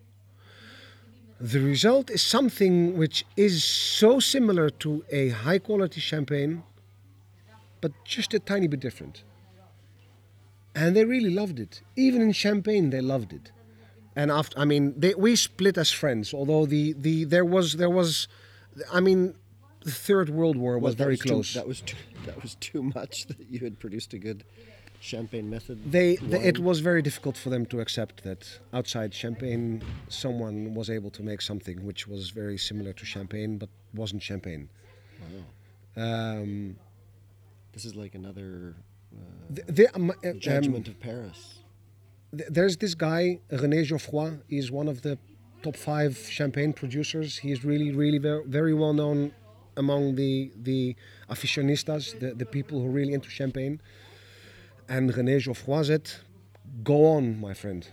[1.41, 6.63] the result is something which is so similar to a high quality champagne,
[7.81, 9.23] but just a tiny bit different.
[10.75, 11.83] And they really loved it.
[11.97, 13.51] Even in Champagne, they loved it.
[14.15, 16.33] And after, I mean, they, we split as friends.
[16.35, 18.29] Although the, the there was there was,
[18.93, 19.35] I mean,
[19.85, 21.55] the Third World War was Well, very too- close.
[21.55, 21.97] that was too,
[22.27, 24.45] that was too much that you had produced a good
[25.01, 25.79] champagne method.
[25.91, 30.91] they, they it was very difficult for them to accept that outside champagne someone was
[30.91, 34.69] able to make something which was very similar to champagne but wasn't champagne.
[35.97, 36.77] Um,
[37.73, 38.75] This is like another
[39.15, 41.39] uh, the, the, um, uh, um, judgment of Paris.
[42.37, 44.31] th- there's this guy René Geoffroy.
[44.49, 45.19] He's one of the
[45.63, 47.39] top five champagne producers.
[47.39, 49.33] He's really really very, very well known
[49.77, 50.97] among the the
[51.31, 53.81] aficionistas the, the people who are really into champagne
[54.89, 56.11] and René Geoffroy said
[56.85, 57.87] go on my friend.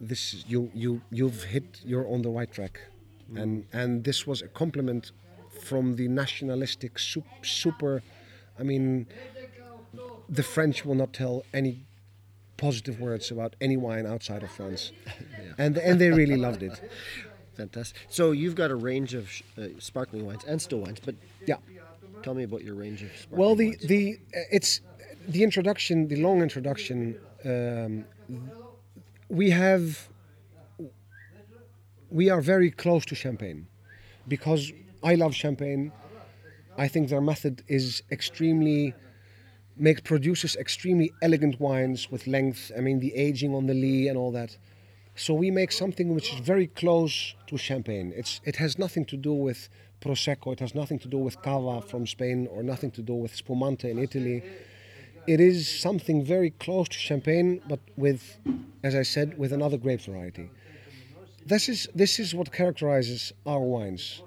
[0.00, 2.80] This you you you've hit you're on the right track.
[3.36, 5.12] And and this was a compliment
[5.60, 6.98] from the nationalistic
[7.42, 8.02] super
[8.60, 9.06] i mean
[10.28, 11.84] the french will not tell any
[12.56, 14.92] positive words about any wine outside of france.
[15.58, 16.80] And and they really loved it.
[17.56, 17.96] Fantastic.
[18.08, 21.56] So you've got a range of sh- uh, sparkling wines and still wines, but yeah.
[22.22, 23.86] tell me about your range of sparkling Well, the wines.
[23.92, 24.02] the
[24.38, 24.80] uh, it's
[25.28, 27.18] the introduction, the long introduction.
[27.44, 28.04] Um,
[29.28, 30.08] we have
[32.10, 33.66] we are very close to champagne
[34.26, 35.92] because I love champagne.
[36.78, 38.94] I think their method is extremely
[39.76, 42.72] make produces extremely elegant wines with length.
[42.76, 44.56] I mean, the aging on the lee and all that.
[45.14, 48.12] So we make something which is very close to champagne.
[48.16, 49.68] It's it has nothing to do with
[50.00, 50.52] prosecco.
[50.52, 53.90] It has nothing to do with cava from Spain or nothing to do with spumante
[53.90, 54.42] in Italy.
[55.28, 58.38] It is something very close to champagne, but with,
[58.82, 60.48] as I said, with another grape variety.
[61.44, 64.22] This is this is what characterizes our wines,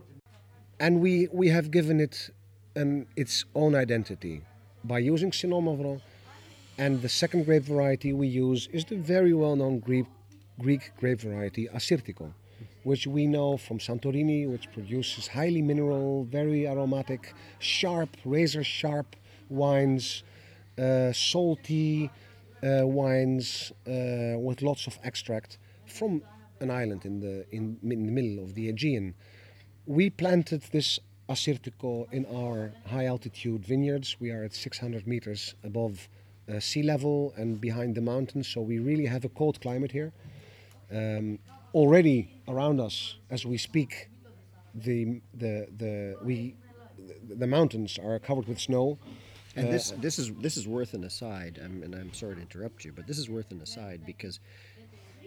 [0.79, 2.29] and we we have given it
[2.75, 4.43] an its own identity
[4.83, 6.01] by using Xinomavro
[6.77, 10.05] and the second grape variety we use is the very well-known Greek,
[10.59, 12.31] Greek grape variety Assyrtiko,
[12.83, 19.15] which we know from Santorini, which produces highly mineral, very aromatic, sharp, razor sharp
[19.49, 20.23] wines,
[21.13, 22.09] salty
[22.63, 26.21] uh, wines uh, with lots of extract from
[26.59, 29.13] an island in the in, in the middle of the Aegean.
[29.85, 34.17] We planted this Assyrtiko in our high altitude vineyards.
[34.19, 36.07] We are at 600 meters above
[36.49, 40.11] uh, sea level and behind the mountains, so we really have a cold climate here.
[40.91, 41.39] Um,
[41.73, 44.09] already around us, as we speak,
[44.75, 46.55] the the the we
[47.27, 48.97] the mountains are covered with snow.
[49.55, 51.59] And this this is this is worth an aside.
[51.63, 54.39] I'm, and I'm sorry to interrupt you, but this is worth an aside because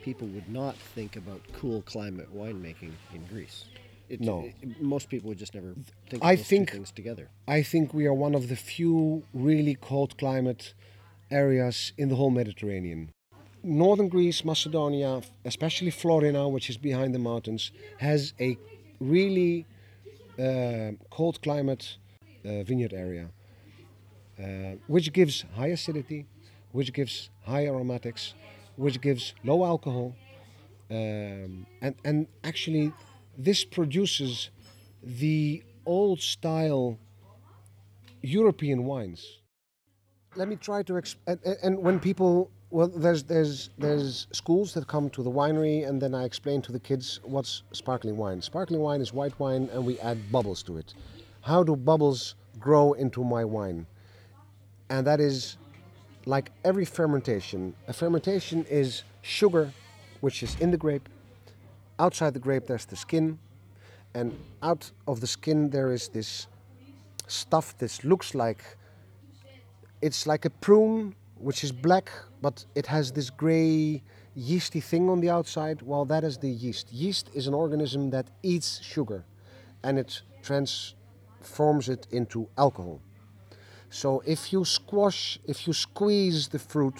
[0.02, 3.64] people would not think about cool climate winemaking in Greece.
[4.08, 4.44] It, No.
[4.62, 5.74] it- most people would just never
[6.10, 7.28] think I think- two things together.
[7.48, 10.74] I think we are one of the few really cold climate
[11.30, 13.10] areas in the whole Mediterranean.
[13.62, 18.58] Northern Greece, Macedonia, especially Florina, which is behind the mountains, has a
[19.00, 19.64] really
[20.38, 21.96] uh, cold climate
[22.44, 23.30] uh, vineyard area, uh,
[24.86, 26.26] which gives high acidity,
[26.72, 28.34] which gives high aromatics,
[28.76, 30.14] which gives low alcohol,
[30.90, 32.92] um, and and actually,
[33.38, 34.50] this produces
[35.02, 36.98] the old style
[38.22, 39.38] European wines.
[40.36, 44.74] Let me try to exp- and, and- and when people well there's there's there's schools
[44.74, 48.42] that come to the winery and then I explain to the kids what's sparkling wine.
[48.42, 50.94] Sparkling wine is white wine and we add bubbles to it.
[51.42, 53.86] How do bubbles grow into my wine?
[54.90, 55.56] And that is
[56.26, 57.74] like every fermentation.
[57.88, 59.72] A fermentation is sugar
[60.20, 61.08] which is in the grape.
[61.98, 63.38] Outside the grape there's the skin
[64.14, 66.46] and out of the skin there is this
[67.26, 68.62] stuff that looks like
[70.00, 74.02] it's like a prune which is black but it has this gray
[74.34, 78.26] yeasty thing on the outside well that is the yeast yeast is an organism that
[78.42, 79.24] eats sugar
[79.82, 83.00] and it transforms it into alcohol
[84.00, 86.98] so if you squash if you squeeze the fruit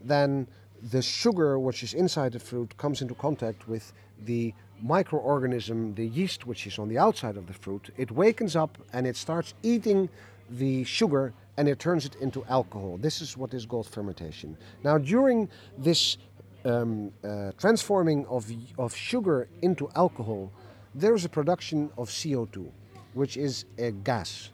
[0.00, 0.46] then
[0.94, 3.92] the sugar which is inside the fruit comes into contact with
[4.24, 4.52] the
[4.84, 7.90] microorganism, the yeast which is on the outside of the fruit.
[7.96, 10.08] It wakens up and it starts eating
[10.50, 12.98] the sugar and it turns it into alcohol.
[12.98, 14.56] This is what is called fermentation.
[14.84, 16.18] Now, during this
[16.64, 20.52] um, uh, transforming of, of sugar into alcohol,
[20.94, 22.68] there is a production of CO2,
[23.14, 24.50] which is a gas.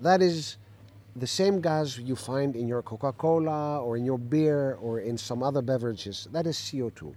[0.00, 0.56] That is
[1.18, 5.18] the same gas you find in your Coca Cola or in your beer or in
[5.18, 6.28] some other beverages.
[6.32, 7.14] That is CO2.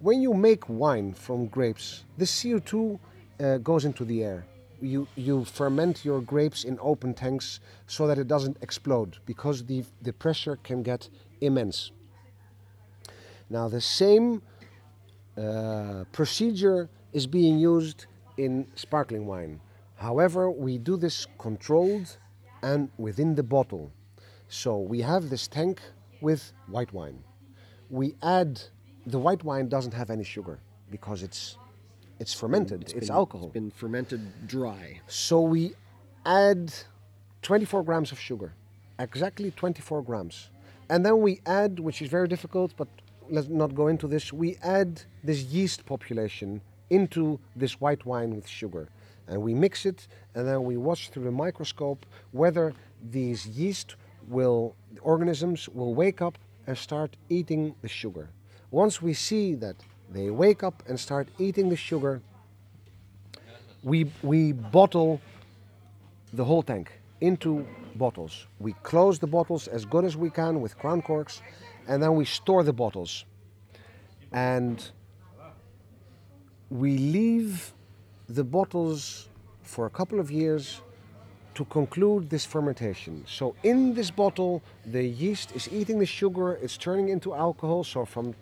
[0.00, 2.98] When you make wine from grapes, the CO2
[3.40, 4.46] uh, goes into the air.
[4.80, 9.84] You, you ferment your grapes in open tanks so that it doesn't explode because the,
[10.00, 11.10] the pressure can get
[11.42, 11.90] immense.
[13.50, 14.40] Now, the same
[15.36, 18.06] uh, procedure is being used
[18.38, 19.60] in sparkling wine.
[19.96, 22.16] However, we do this controlled
[22.62, 23.92] and within the bottle.
[24.48, 25.80] So we have this tank
[26.20, 27.22] with white wine.
[27.88, 28.60] We add
[29.06, 31.56] the white wine doesn't have any sugar because it's
[32.18, 32.82] it's fermented.
[32.82, 33.46] It's, been, alcohol.
[33.46, 35.00] It's been fermented dry.
[35.06, 35.72] So we
[36.26, 36.72] add
[37.40, 38.52] 24 grams of sugar,
[38.98, 40.50] exactly 24 grams,
[40.90, 42.88] and then we add, which is very difficult, but
[43.30, 44.34] let's not go into this.
[44.34, 48.88] We add this yeast population into this white wine with sugar
[49.30, 52.74] and we mix it and then we watch through the microscope whether
[53.10, 53.96] these yeast
[54.28, 58.28] will organisms will wake up and start eating the sugar.
[58.70, 59.76] Once we see that
[60.12, 62.20] they wake up and start eating the sugar
[63.82, 65.20] we we bottle
[66.34, 68.46] the whole tank into bottles.
[68.58, 71.40] We close the bottles as good as we can with crown corks
[71.88, 73.24] and then we store the bottles.
[74.32, 74.90] And
[76.68, 77.72] we leave
[78.30, 79.28] the bottles
[79.62, 80.82] for a couple of years
[81.54, 83.24] to conclude this fermentation.
[83.26, 87.82] So in this bottle, the yeast is eating the sugar, it's turning into alcohol.
[87.82, 88.34] So from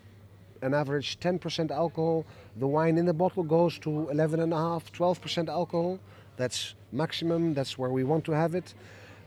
[0.61, 2.23] an average 10% alcohol,
[2.57, 5.99] the wine in the bottle goes to 11.5, 12% alcohol.
[6.37, 8.75] That's maximum, that's where we want to have it.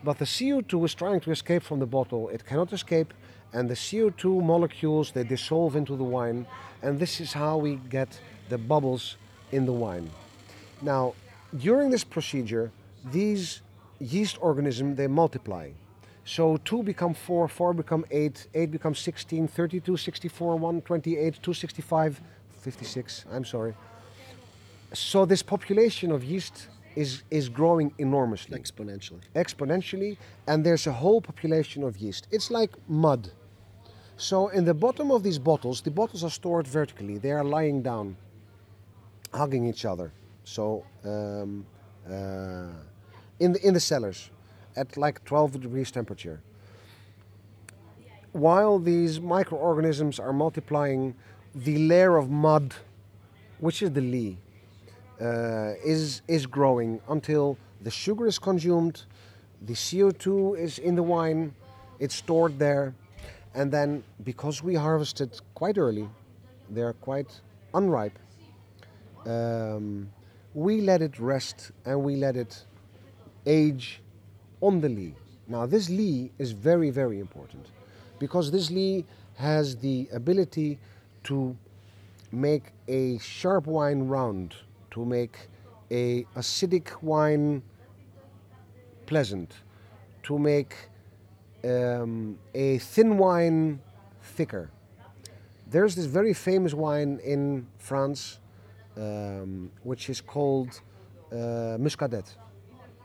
[0.01, 2.29] But the CO2 is trying to escape from the bottle.
[2.29, 3.13] It cannot escape,
[3.51, 6.47] and the CO2 molecules they dissolve into the wine,
[6.81, 9.17] and this is how we get the bubbles
[9.51, 10.09] in the wine.
[10.83, 11.13] Now,
[11.57, 12.71] during this procedure,
[13.11, 13.61] these
[13.99, 15.71] yeast organisms they multiply.
[16.25, 22.21] So 2 become 4, 4 become 8, 8 becomes 16, 32, 64, 128, 265,
[22.59, 23.73] 56, I'm sorry.
[24.93, 28.57] So this population of yeast is, is growing enormously.
[28.57, 29.21] Exponentially.
[29.35, 30.17] Exponentially,
[30.47, 32.27] and there's a whole population of yeast.
[32.31, 33.31] It's like mud.
[34.17, 37.17] So in the bottom of these bottles, the bottles are stored vertically.
[37.17, 38.15] They are lying down,
[39.33, 40.11] hugging each other.
[40.43, 41.65] So um,
[42.09, 42.67] uh,
[43.39, 44.29] in the in the cellars,
[44.75, 46.41] at like 12 degrees temperature.
[48.31, 51.15] While these microorganisms are multiplying,
[51.53, 52.73] the layer of mud,
[53.59, 54.37] which is the lees,
[55.21, 59.03] uh, is is growing until the sugar is consumed,
[59.61, 61.53] the CO2 is in the wine,
[61.99, 62.93] it's stored there,
[63.53, 66.09] and then because we harvested quite early,
[66.69, 67.41] they're quite
[67.73, 68.17] unripe.
[69.25, 70.09] Um,
[70.53, 72.65] we let it rest and we let it
[73.45, 74.01] age
[74.61, 75.13] on the lees.
[75.47, 77.67] Now, this lees is very, very important
[78.19, 79.03] because this lees
[79.35, 80.79] has the ability
[81.25, 81.55] to
[82.31, 84.55] make a sharp wine round,
[84.91, 85.49] to make
[85.91, 87.61] a acidic wine
[89.05, 89.53] pleasant,
[90.23, 90.75] to make
[91.63, 93.81] um, a thin wine
[94.21, 94.69] thicker.
[95.67, 98.39] There's this very famous wine in France
[98.97, 100.81] um, which is called
[101.31, 102.35] uh, Muscadet.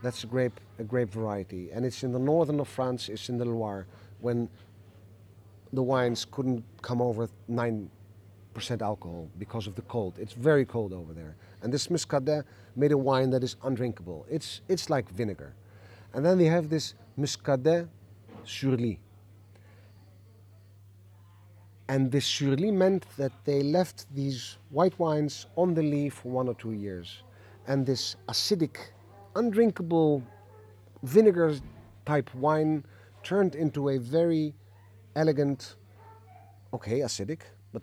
[0.03, 3.09] That's a grape, a grape variety, and it's in the northern of France.
[3.09, 3.87] It's in the Loire,
[4.21, 4.49] when
[5.73, 7.91] the wines couldn't come over nine
[8.55, 10.15] percent alcohol because of the cold.
[10.19, 12.45] It's very cold over there, and this Muscadet
[12.77, 14.27] made a wine that is undrinkable.
[14.31, 15.55] It's it's like vinegar,
[16.15, 17.89] and then they have this Muscadet
[18.45, 18.99] sur lie.
[21.89, 26.31] And this sur lie meant that they left these white wines on the leaf for
[26.31, 27.23] one or two years.
[27.67, 28.77] And this acidic,
[29.35, 30.23] undrinkable
[31.03, 31.55] vinegar
[32.05, 32.85] type wine
[33.23, 34.55] turned into a very
[35.17, 35.77] elegant,
[36.73, 37.41] okay, acidic,
[37.73, 37.83] but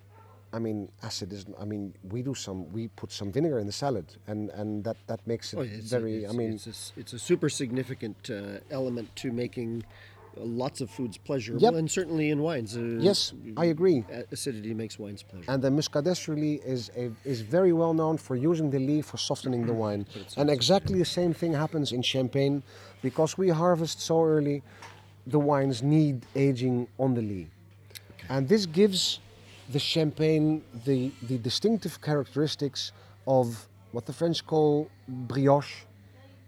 [0.53, 3.74] I mean, acid is, I mean, we do some, we put some vinegar in the
[3.74, 5.66] salad and, and that, that makes it Oh,
[5.97, 9.84] very, I mean, it's a, it's a super significant uh, element to making
[10.38, 11.73] lots of foods pleasurable, Yep.
[11.75, 12.75] and certainly in wines.
[12.75, 14.03] Uh, yes, I agree.
[14.31, 15.53] Acidity makes wines pleasurable.
[15.53, 19.17] And the Muscadet really is a, is very well known for using the leaf for
[19.17, 20.05] softening the wine.
[20.38, 22.63] And exactly the same thing happens in Champagne,
[23.01, 24.61] because we harvest so early.
[25.27, 27.47] The wines need aging on the lees.
[28.29, 29.19] And this gives
[29.71, 32.91] the champagne the, the distinctive characteristics
[33.25, 35.86] of what the French call brioche.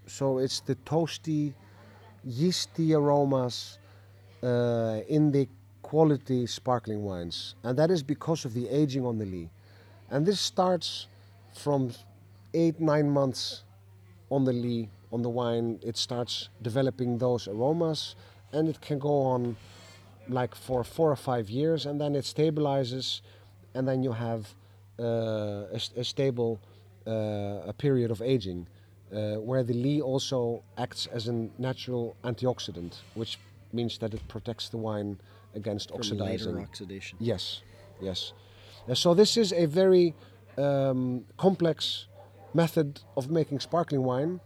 [0.05, 1.53] So it's the toasty,
[2.28, 3.80] yeasty aromas
[4.43, 5.47] uh, in the
[5.82, 7.55] quality sparkling wines.
[7.63, 9.49] And that is because of the aging on the Lee.
[10.09, 11.07] And this starts
[11.53, 11.91] from
[12.53, 13.63] eight, nine months
[14.30, 15.80] on the Lee, on the wine.
[15.82, 18.15] It starts developing those aromas
[18.51, 19.55] and it can go on
[20.30, 23.21] like for four or five years and then it stabilizes
[23.73, 24.53] and then you have
[24.99, 25.03] uh,
[25.71, 26.59] a, a, stable
[27.05, 27.11] uh,
[27.67, 28.67] a period of aging
[29.10, 33.39] where the Lee also acts as a natural antioxidant which
[33.74, 35.20] means that it protects the wine
[35.55, 36.55] against From oxidizing.
[36.55, 37.18] later oxidation.
[37.20, 37.62] Yes,
[38.01, 38.34] yes.
[38.88, 40.14] Uh, so this is a very
[40.58, 42.08] um, complex
[42.53, 44.39] method of making sparkling wine,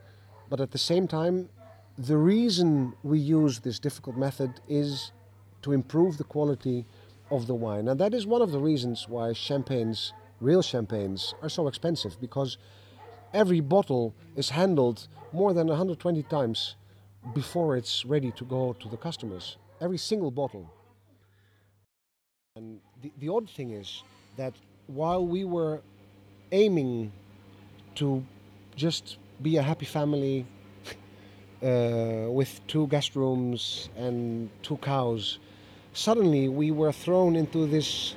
[0.50, 1.50] but at the same time,
[1.98, 5.12] the reason we use this difficult method is
[5.62, 6.86] to improve the quality
[7.30, 7.88] of the wine.
[7.88, 12.58] And that is one of the reasons why champagnes, real champagnes, are so expensive because
[13.34, 16.76] every bottle is handled more than 120 times
[17.34, 19.58] before it's ready to go to the customers.
[19.80, 20.70] Every single bottle.
[22.56, 24.04] And the, the odd thing is
[24.38, 24.54] that
[24.88, 25.82] while we were
[26.52, 27.12] aiming
[27.96, 28.24] to
[28.76, 30.46] just be a happy family
[31.64, 35.40] uh, with two guest rooms and two cows,
[35.94, 38.16] suddenly we were thrown into this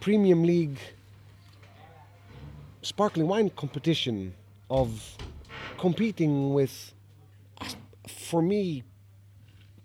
[0.00, 0.78] premium league
[2.82, 4.34] sparkling wine competition
[4.68, 5.16] of
[5.78, 6.94] competing with,
[8.08, 8.82] for me,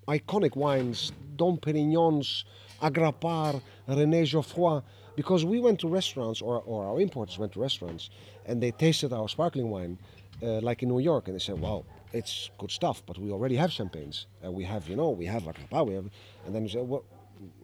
[0.07, 2.43] iconic wines, Dom Perignons,
[2.81, 4.81] Agrapart, René Geoffroy,
[5.15, 8.09] because we went to restaurants, or, or our importers went to restaurants,
[8.45, 9.97] and they tasted our sparkling wine,
[10.43, 11.83] uh, like in New York, and they said, wow,
[12.13, 14.27] it's good stuff, but we already have champagnes.
[14.45, 16.09] Uh, we have, you know, we have Agrapart, we have,
[16.45, 17.03] and then you say, well,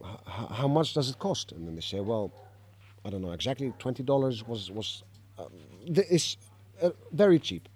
[0.04, 1.52] h- how much does it cost?
[1.52, 2.32] And then they say, well,
[3.04, 3.72] I don't know exactly.
[3.78, 5.02] Twenty dollars was was
[5.86, 6.36] it's
[6.82, 7.68] uh, very cheap.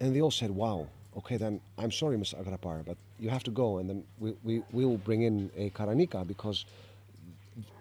[0.00, 2.34] And they all said, "Wow, okay, then I'm sorry, Mr.
[2.42, 6.26] Agrapart, but you have to go, and then we we will bring in a Karanika
[6.26, 6.66] because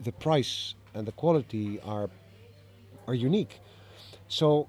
[0.02, 2.10] the price and the quality are
[3.08, 3.60] are unique."
[4.28, 4.68] So.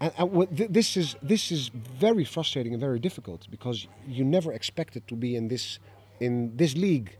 [0.00, 4.52] And, and th- this is this is very frustrating and very difficult because you never
[4.52, 5.80] expected to be in this
[6.20, 7.16] in this league,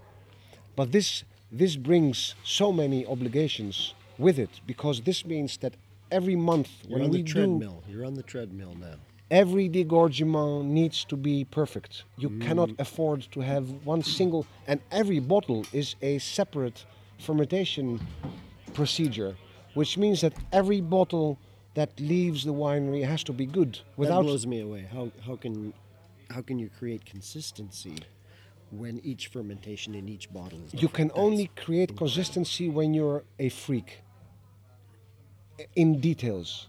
[0.76, 5.74] but this this brings so many obligations with it because this means that
[6.10, 7.82] every month You're when on we the do treadmill.
[7.88, 8.96] You're on the treadmill now.
[9.30, 12.04] every degorgement needs to be perfect.
[12.16, 12.40] You mm.
[12.40, 16.84] cannot afford to have one single, and every bottle is a separate
[17.18, 18.00] fermentation
[18.72, 19.36] procedure,
[19.74, 21.38] which means that every bottle
[21.74, 23.78] that leaves the winery has to be good.
[23.96, 24.88] Without that blows me away.
[24.92, 25.72] How how can
[26.30, 27.98] how can you create consistency
[28.70, 31.26] when each fermentation in each bottle is you can different?
[31.26, 34.02] only create consistency when you're a freak
[35.76, 36.68] in details.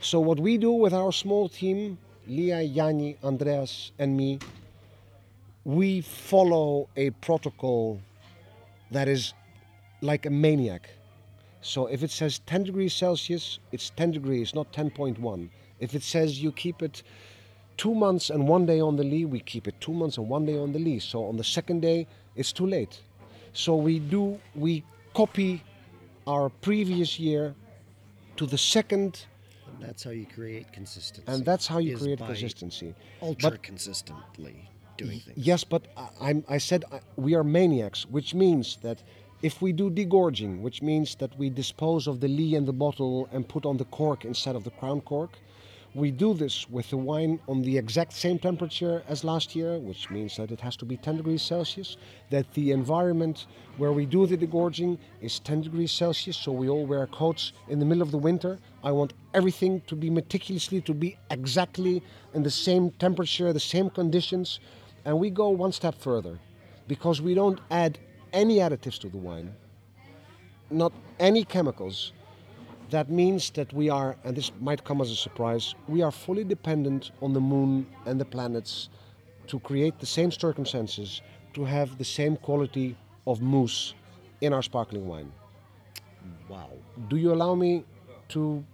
[0.00, 4.38] So what we do with our small team, Lia, Yanni, Andreas, and me,
[5.64, 8.00] we follow a protocol
[8.90, 9.34] that is
[10.00, 10.88] like a maniac.
[11.60, 15.50] So if it says 10 degrees Celsius, it's 10 degrees, not 10.1.
[15.80, 17.02] If it says you keep it
[17.76, 20.46] two months and one day on the lee, we keep it two months and one
[20.46, 21.00] day on the lee.
[21.00, 22.06] So on the second day,
[22.36, 23.00] it's too late.
[23.52, 25.62] So we do, we copy
[26.26, 27.54] our previous year
[28.38, 29.26] to the second,
[29.66, 31.32] And that's how you create consistency.
[31.32, 32.94] and that's how you create consistency.
[33.20, 35.38] Ultra consistently doing things.
[35.50, 39.02] Yes, but I, I'm, I said uh, we are maniacs, which means that
[39.42, 43.28] if we do degorging, which means that we dispose of the lee and the bottle
[43.32, 45.38] and put on the cork instead of the crown cork,
[45.94, 50.10] we do this with the wine on the exact same temperature as last year, which
[50.10, 51.96] means that it has to be 10 degrees Celsius,
[52.30, 53.46] that the environment
[53.78, 57.78] where we do the degorging is 10 degrees Celsius, so we all wear coats in
[57.78, 58.58] the middle of the winter.
[58.84, 62.02] I want everything to be meticulously, to be exactly
[62.34, 64.60] in the same temperature, the same conditions,
[65.04, 66.38] and we go one step further
[66.86, 67.98] because we don't add
[68.32, 69.54] any additives to the wine,
[70.70, 72.12] not any chemicals.
[72.90, 76.44] That means that we are, and this might come as a surprise, we are fully
[76.44, 78.88] dependent on the moon and the planets
[79.48, 81.20] to create the same circumstances
[81.54, 83.94] to have the same quality of mousse
[84.40, 85.32] in our sparkling wine.
[86.48, 86.70] Wow.
[87.08, 87.84] Do you allow me
[88.28, 88.64] to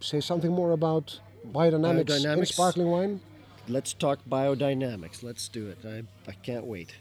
[0.00, 1.18] say something more about
[1.52, 3.20] biodynamics, in sparkling wine?
[3.68, 5.22] Let's talk biodynamics.
[5.22, 5.78] Let's do it.
[5.84, 6.94] I, I can't wait.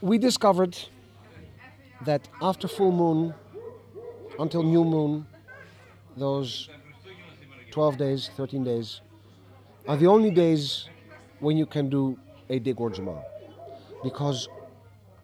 [0.00, 0.76] we discovered
[2.04, 3.34] that after full moon
[4.38, 5.26] until new moon,
[6.16, 6.68] those
[7.70, 9.00] 12 days, 13 days,
[9.88, 10.88] are the only days
[11.40, 12.18] when you can do
[12.48, 13.22] a degorgement.
[14.02, 14.48] because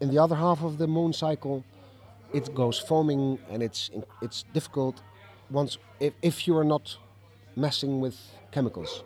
[0.01, 1.65] in the other half of the moon cycle,
[2.33, 3.91] it goes foaming and it's
[4.21, 5.01] it's difficult
[5.51, 6.99] once if, if you are not
[7.57, 8.17] messing with
[8.51, 9.03] chemicals.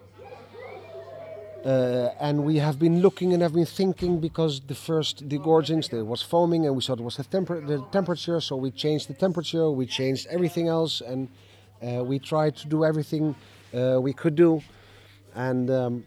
[1.64, 6.04] Uh, and we have been looking and have been thinking because the first degorgings there
[6.04, 8.40] was foaming and we thought it was the, temper- the temperature.
[8.40, 11.28] So we changed the temperature we changed everything else and
[11.82, 13.34] uh, we tried to do everything
[13.74, 14.62] uh, we could do.
[15.34, 16.06] And um,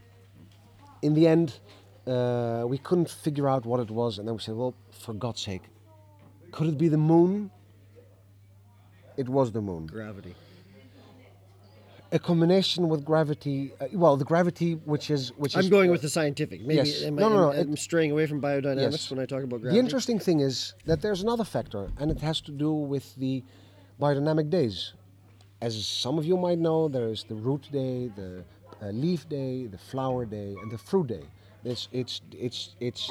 [1.04, 1.60] in the end
[2.08, 4.18] uh, we couldn't figure out what it was.
[4.18, 5.64] And then we said well for god's sake
[6.54, 7.50] could it be the moon?
[9.18, 9.88] It was the moon.
[9.88, 10.36] Gravity.
[12.14, 16.02] A combination with gravity uh, well the gravity which is which is I'm going with
[16.02, 16.62] the scientific.
[16.62, 17.04] Maybe Yes.
[17.04, 19.12] am No, I, no, no, I'm, I'm straying away from biodynamics Yes.
[19.12, 19.76] when I talk about gravity.
[19.76, 23.44] The interesting thing is that there's another factor, and it has to do with the
[24.00, 24.94] biodynamic days.
[25.62, 28.44] As some of you might know, there is the root day, the
[28.82, 31.26] uh, leaf day, the flower day, and the fruit day.
[31.64, 33.10] It's it's it's it's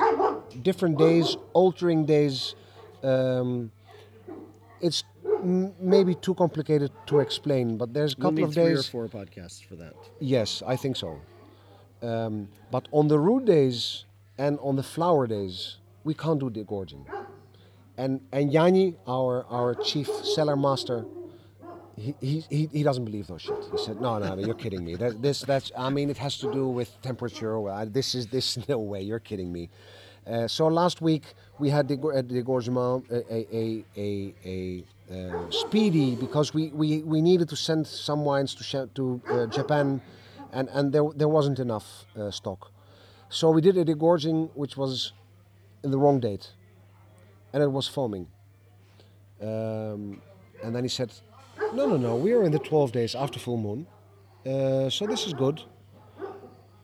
[0.63, 2.55] different days, altering days.
[3.03, 3.73] Um,
[4.81, 5.03] it's
[5.81, 8.89] maybe too complicated to explain, but there's a we'll couple need of three or days.
[8.89, 9.95] four podcasts for that.
[10.21, 11.21] Yes, I think so.
[12.03, 14.05] Um, but on the root days
[14.39, 17.07] and on the flower days, we can't do the gorging.
[17.97, 21.05] And and Yanni, our our chief cellar master,
[21.97, 23.55] he, he, he, he doesn't believe those shit.
[23.71, 24.97] He said, no, no, no, you're kidding me.
[24.97, 27.61] That, this that's I mean, it has to do with temperature.
[27.61, 29.03] Well, I- This is this no way.
[29.03, 29.69] You're kidding me.
[30.27, 36.15] Uh, so last week we had the degorgement a a a, a, a uh, speedy
[36.15, 40.01] because we, we, we needed to send some wines to to uh, Japan,
[40.53, 42.71] and and there there wasn't enough uh, stock,
[43.29, 45.13] so we did a degorging which was
[45.83, 46.53] in the wrong date,
[47.53, 48.29] and it was foaming.
[49.41, 50.23] Um,
[50.63, 51.13] and then he said,
[51.75, 53.87] "No, no, no, we are in the 12 days after full moon,
[54.47, 55.63] uh, so this is good."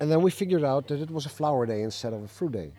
[0.00, 2.52] And then we figured out that it was a flower day instead of a fruit
[2.52, 2.72] day.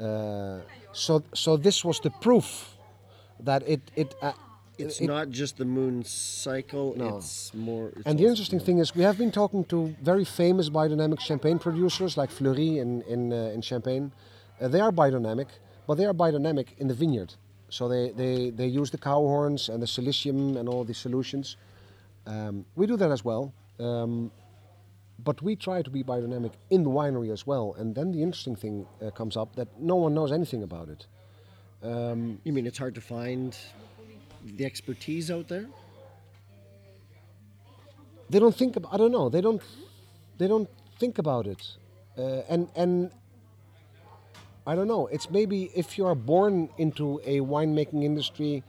[0.00, 0.60] Uh,
[0.92, 2.76] so so this was the proof
[3.44, 4.14] that it it.
[4.22, 4.32] Uh,
[4.80, 6.94] It's it- not just the moon cycle.
[6.96, 7.16] No.
[7.16, 7.88] It's more.
[7.96, 11.58] It's and the interesting thing is, we have been talking to very famous biodynamic champagne
[11.58, 14.12] producers like Fleury in in, uh, in Champagne.
[14.60, 15.48] Uh, they are biodynamic,
[15.86, 17.34] but they are biodynamic in the vineyard.
[17.70, 21.56] So they, they, they use the cow horns and the silicium and all these solutions.
[22.26, 23.52] Um, we do that as well.
[23.78, 24.30] Um,
[25.24, 27.74] but we try to be biodynamic in the winery as well.
[27.78, 31.06] And then the interesting thing uh, comes up that no one knows anything about it.
[31.82, 33.56] Um, You mean it's hard to find
[34.44, 35.66] the expertise out there?
[38.30, 39.62] they don't think about, I don't know they don't
[40.36, 41.62] they don't think about it
[42.18, 43.10] uh, and and
[44.66, 48.62] I don't know it's maybe if you are born into a winemaking industry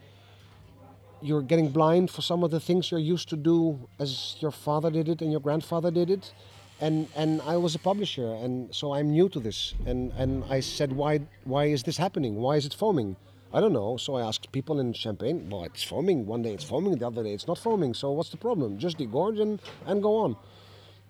[1.22, 4.89] you're getting blind for some of the things you're used to do as your father
[4.89, 6.34] did it and your grandfather did it.
[6.82, 9.74] And and I was a publisher and so I'm new to this.
[9.86, 12.36] And and I said why why is this happening?
[12.36, 13.15] Why is it foaming?
[13.53, 13.97] I don't know.
[13.97, 16.26] So I asked people in Champagne well it's foaming.
[16.26, 17.93] One day it's foaming the other day it's not foaming.
[17.93, 18.78] So what's the problem?
[18.78, 20.36] Just degorge and, and go on.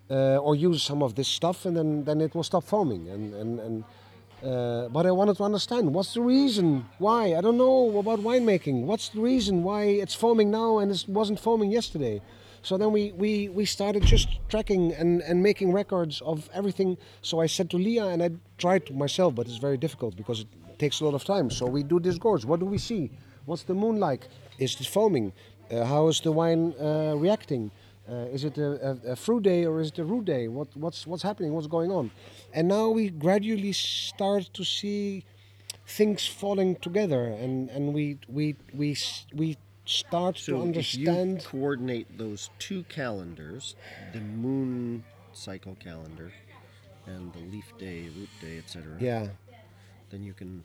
[0.10, 3.08] Uh, or use some of this stuff and then then it will stop foaming.
[3.10, 3.84] And and, and
[4.44, 7.36] uh, but I wanted to understand what's the reason why?
[7.36, 8.84] I don't know about winemaking.
[8.84, 12.22] What's the reason why it's foaming now and it wasn't foaming yesterday?
[12.62, 16.98] So then we, we, we started just tracking and, and making records of everything.
[17.22, 20.48] So I said to Leah and I tried myself but it's very difficult because it
[20.78, 21.50] takes a lot of time.
[21.50, 23.12] So we do this gorge what do we see?
[23.46, 24.30] What's the moon like?
[24.58, 25.34] Is it foaming?
[25.70, 27.72] Uh, how is the wine uh, reacting?
[28.10, 30.48] Uh, is it a, a, a fruit day or is it a root day?
[30.48, 31.54] What, what's, what's happening?
[31.54, 32.10] What's going on?
[32.54, 35.24] And now we gradually start to see
[35.86, 38.96] things falling together, and, and we, we, we,
[39.34, 41.42] we start to So if understand.
[41.42, 43.76] you coordinate those two calendars,
[44.14, 46.32] the moon cycle calendar
[47.08, 49.28] and the leaf day, root day, etc., Yeah.
[50.12, 50.64] then you can.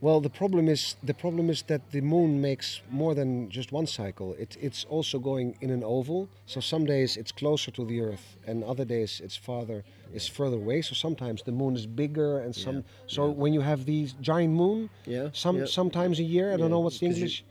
[0.00, 3.86] Well, the problem is the problem is that the moon makes more than just one
[3.86, 4.34] cycle.
[4.34, 6.28] It, it's also going in an oval.
[6.46, 10.56] So some days it's closer to the Earth, and other days it's farther, it's further
[10.56, 10.80] away.
[10.82, 12.84] So sometimes the moon is bigger, and some.
[13.06, 16.52] So when you have these giant moon, Yeah, some sometimes a year.
[16.52, 17.44] I don't know what's the English.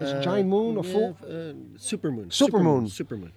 [0.00, 1.10] Is it Uh, giant moon or full?
[1.22, 1.52] Uh,
[1.90, 2.28] supermoon.
[2.42, 2.84] Supermoon.
[3.00, 3.32] Supermoon.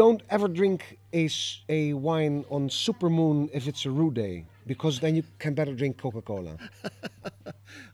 [0.00, 1.28] Don't ever drink a,
[1.68, 5.96] a wine on supermoon if it's a root day, because then you can better drink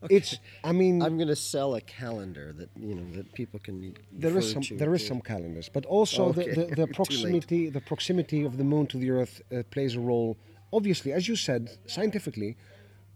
[0.09, 0.19] Coca-Cola.
[0.19, 0.39] It's.
[0.65, 3.95] I mean, I'm going to sell a calendar that you know that people can.
[4.13, 4.77] There is some to.
[4.77, 8.65] there is some calendars, but also Okay, the, the, the proximity the proximity of the
[8.65, 10.37] moon to the Earth uh, plays a role.
[10.73, 12.57] Obviously, as you said, scientifically,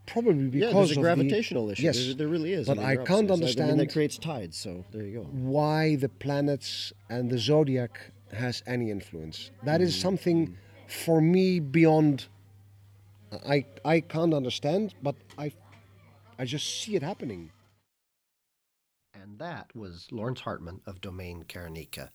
[0.07, 1.83] probably Yeah, because there's a gravitational the, issue.
[1.83, 2.67] Yes, there, there really is.
[2.67, 4.57] But I can't absolutely- I mean, understand that creates tides.
[4.57, 5.25] So there you go.
[5.25, 9.51] why the planets and the zodiac has any influence.
[9.65, 12.27] That is Mm, something for me beyond
[13.47, 15.53] I I can't understand, but I
[16.41, 17.51] I just see it happening.
[19.13, 22.09] And that was Laurens Hartman of Domaine Karanika.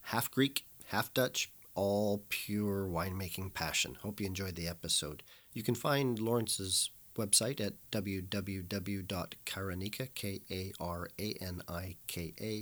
[0.00, 3.98] Half Greek, half Dutch, all pure winemaking passion.
[4.02, 5.22] Hope you enjoyed the episode.
[5.52, 10.74] You can find Laurens's website at www.karanika, K-A-R-A-N-I-K-A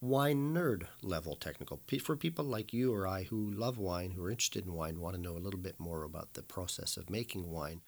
[0.01, 1.81] wine nerd level technical.
[2.03, 5.15] For people like you or I who love wine, who are interested in wine, want
[5.15, 7.83] to know a little bit more about the process of making wine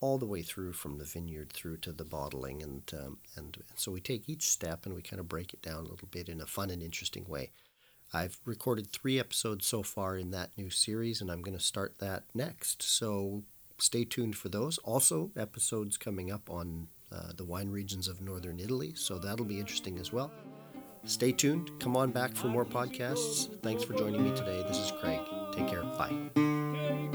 [0.00, 3.90] all the way through from the vineyard through to the bottling and um, and so
[3.90, 6.40] we take each step and we kind of break it down a little bit in
[6.40, 7.50] a fun and interesting way.
[8.12, 11.98] I've recorded three episodes so far in that new series, and I'm going to start
[11.98, 12.82] that next.
[12.82, 13.42] So
[13.78, 14.78] stay tuned for those.
[14.78, 19.60] Also, episodes coming up on uh, the wine regions of northern Italy, so that'll be
[19.60, 20.30] interesting as well.
[21.04, 21.70] Stay tuned.
[21.78, 23.48] Come on back for more podcasts.
[23.62, 24.64] Thanks for joining me today.
[24.66, 25.20] This is Craig.
[25.52, 25.82] Take care.
[25.82, 27.12] Bye.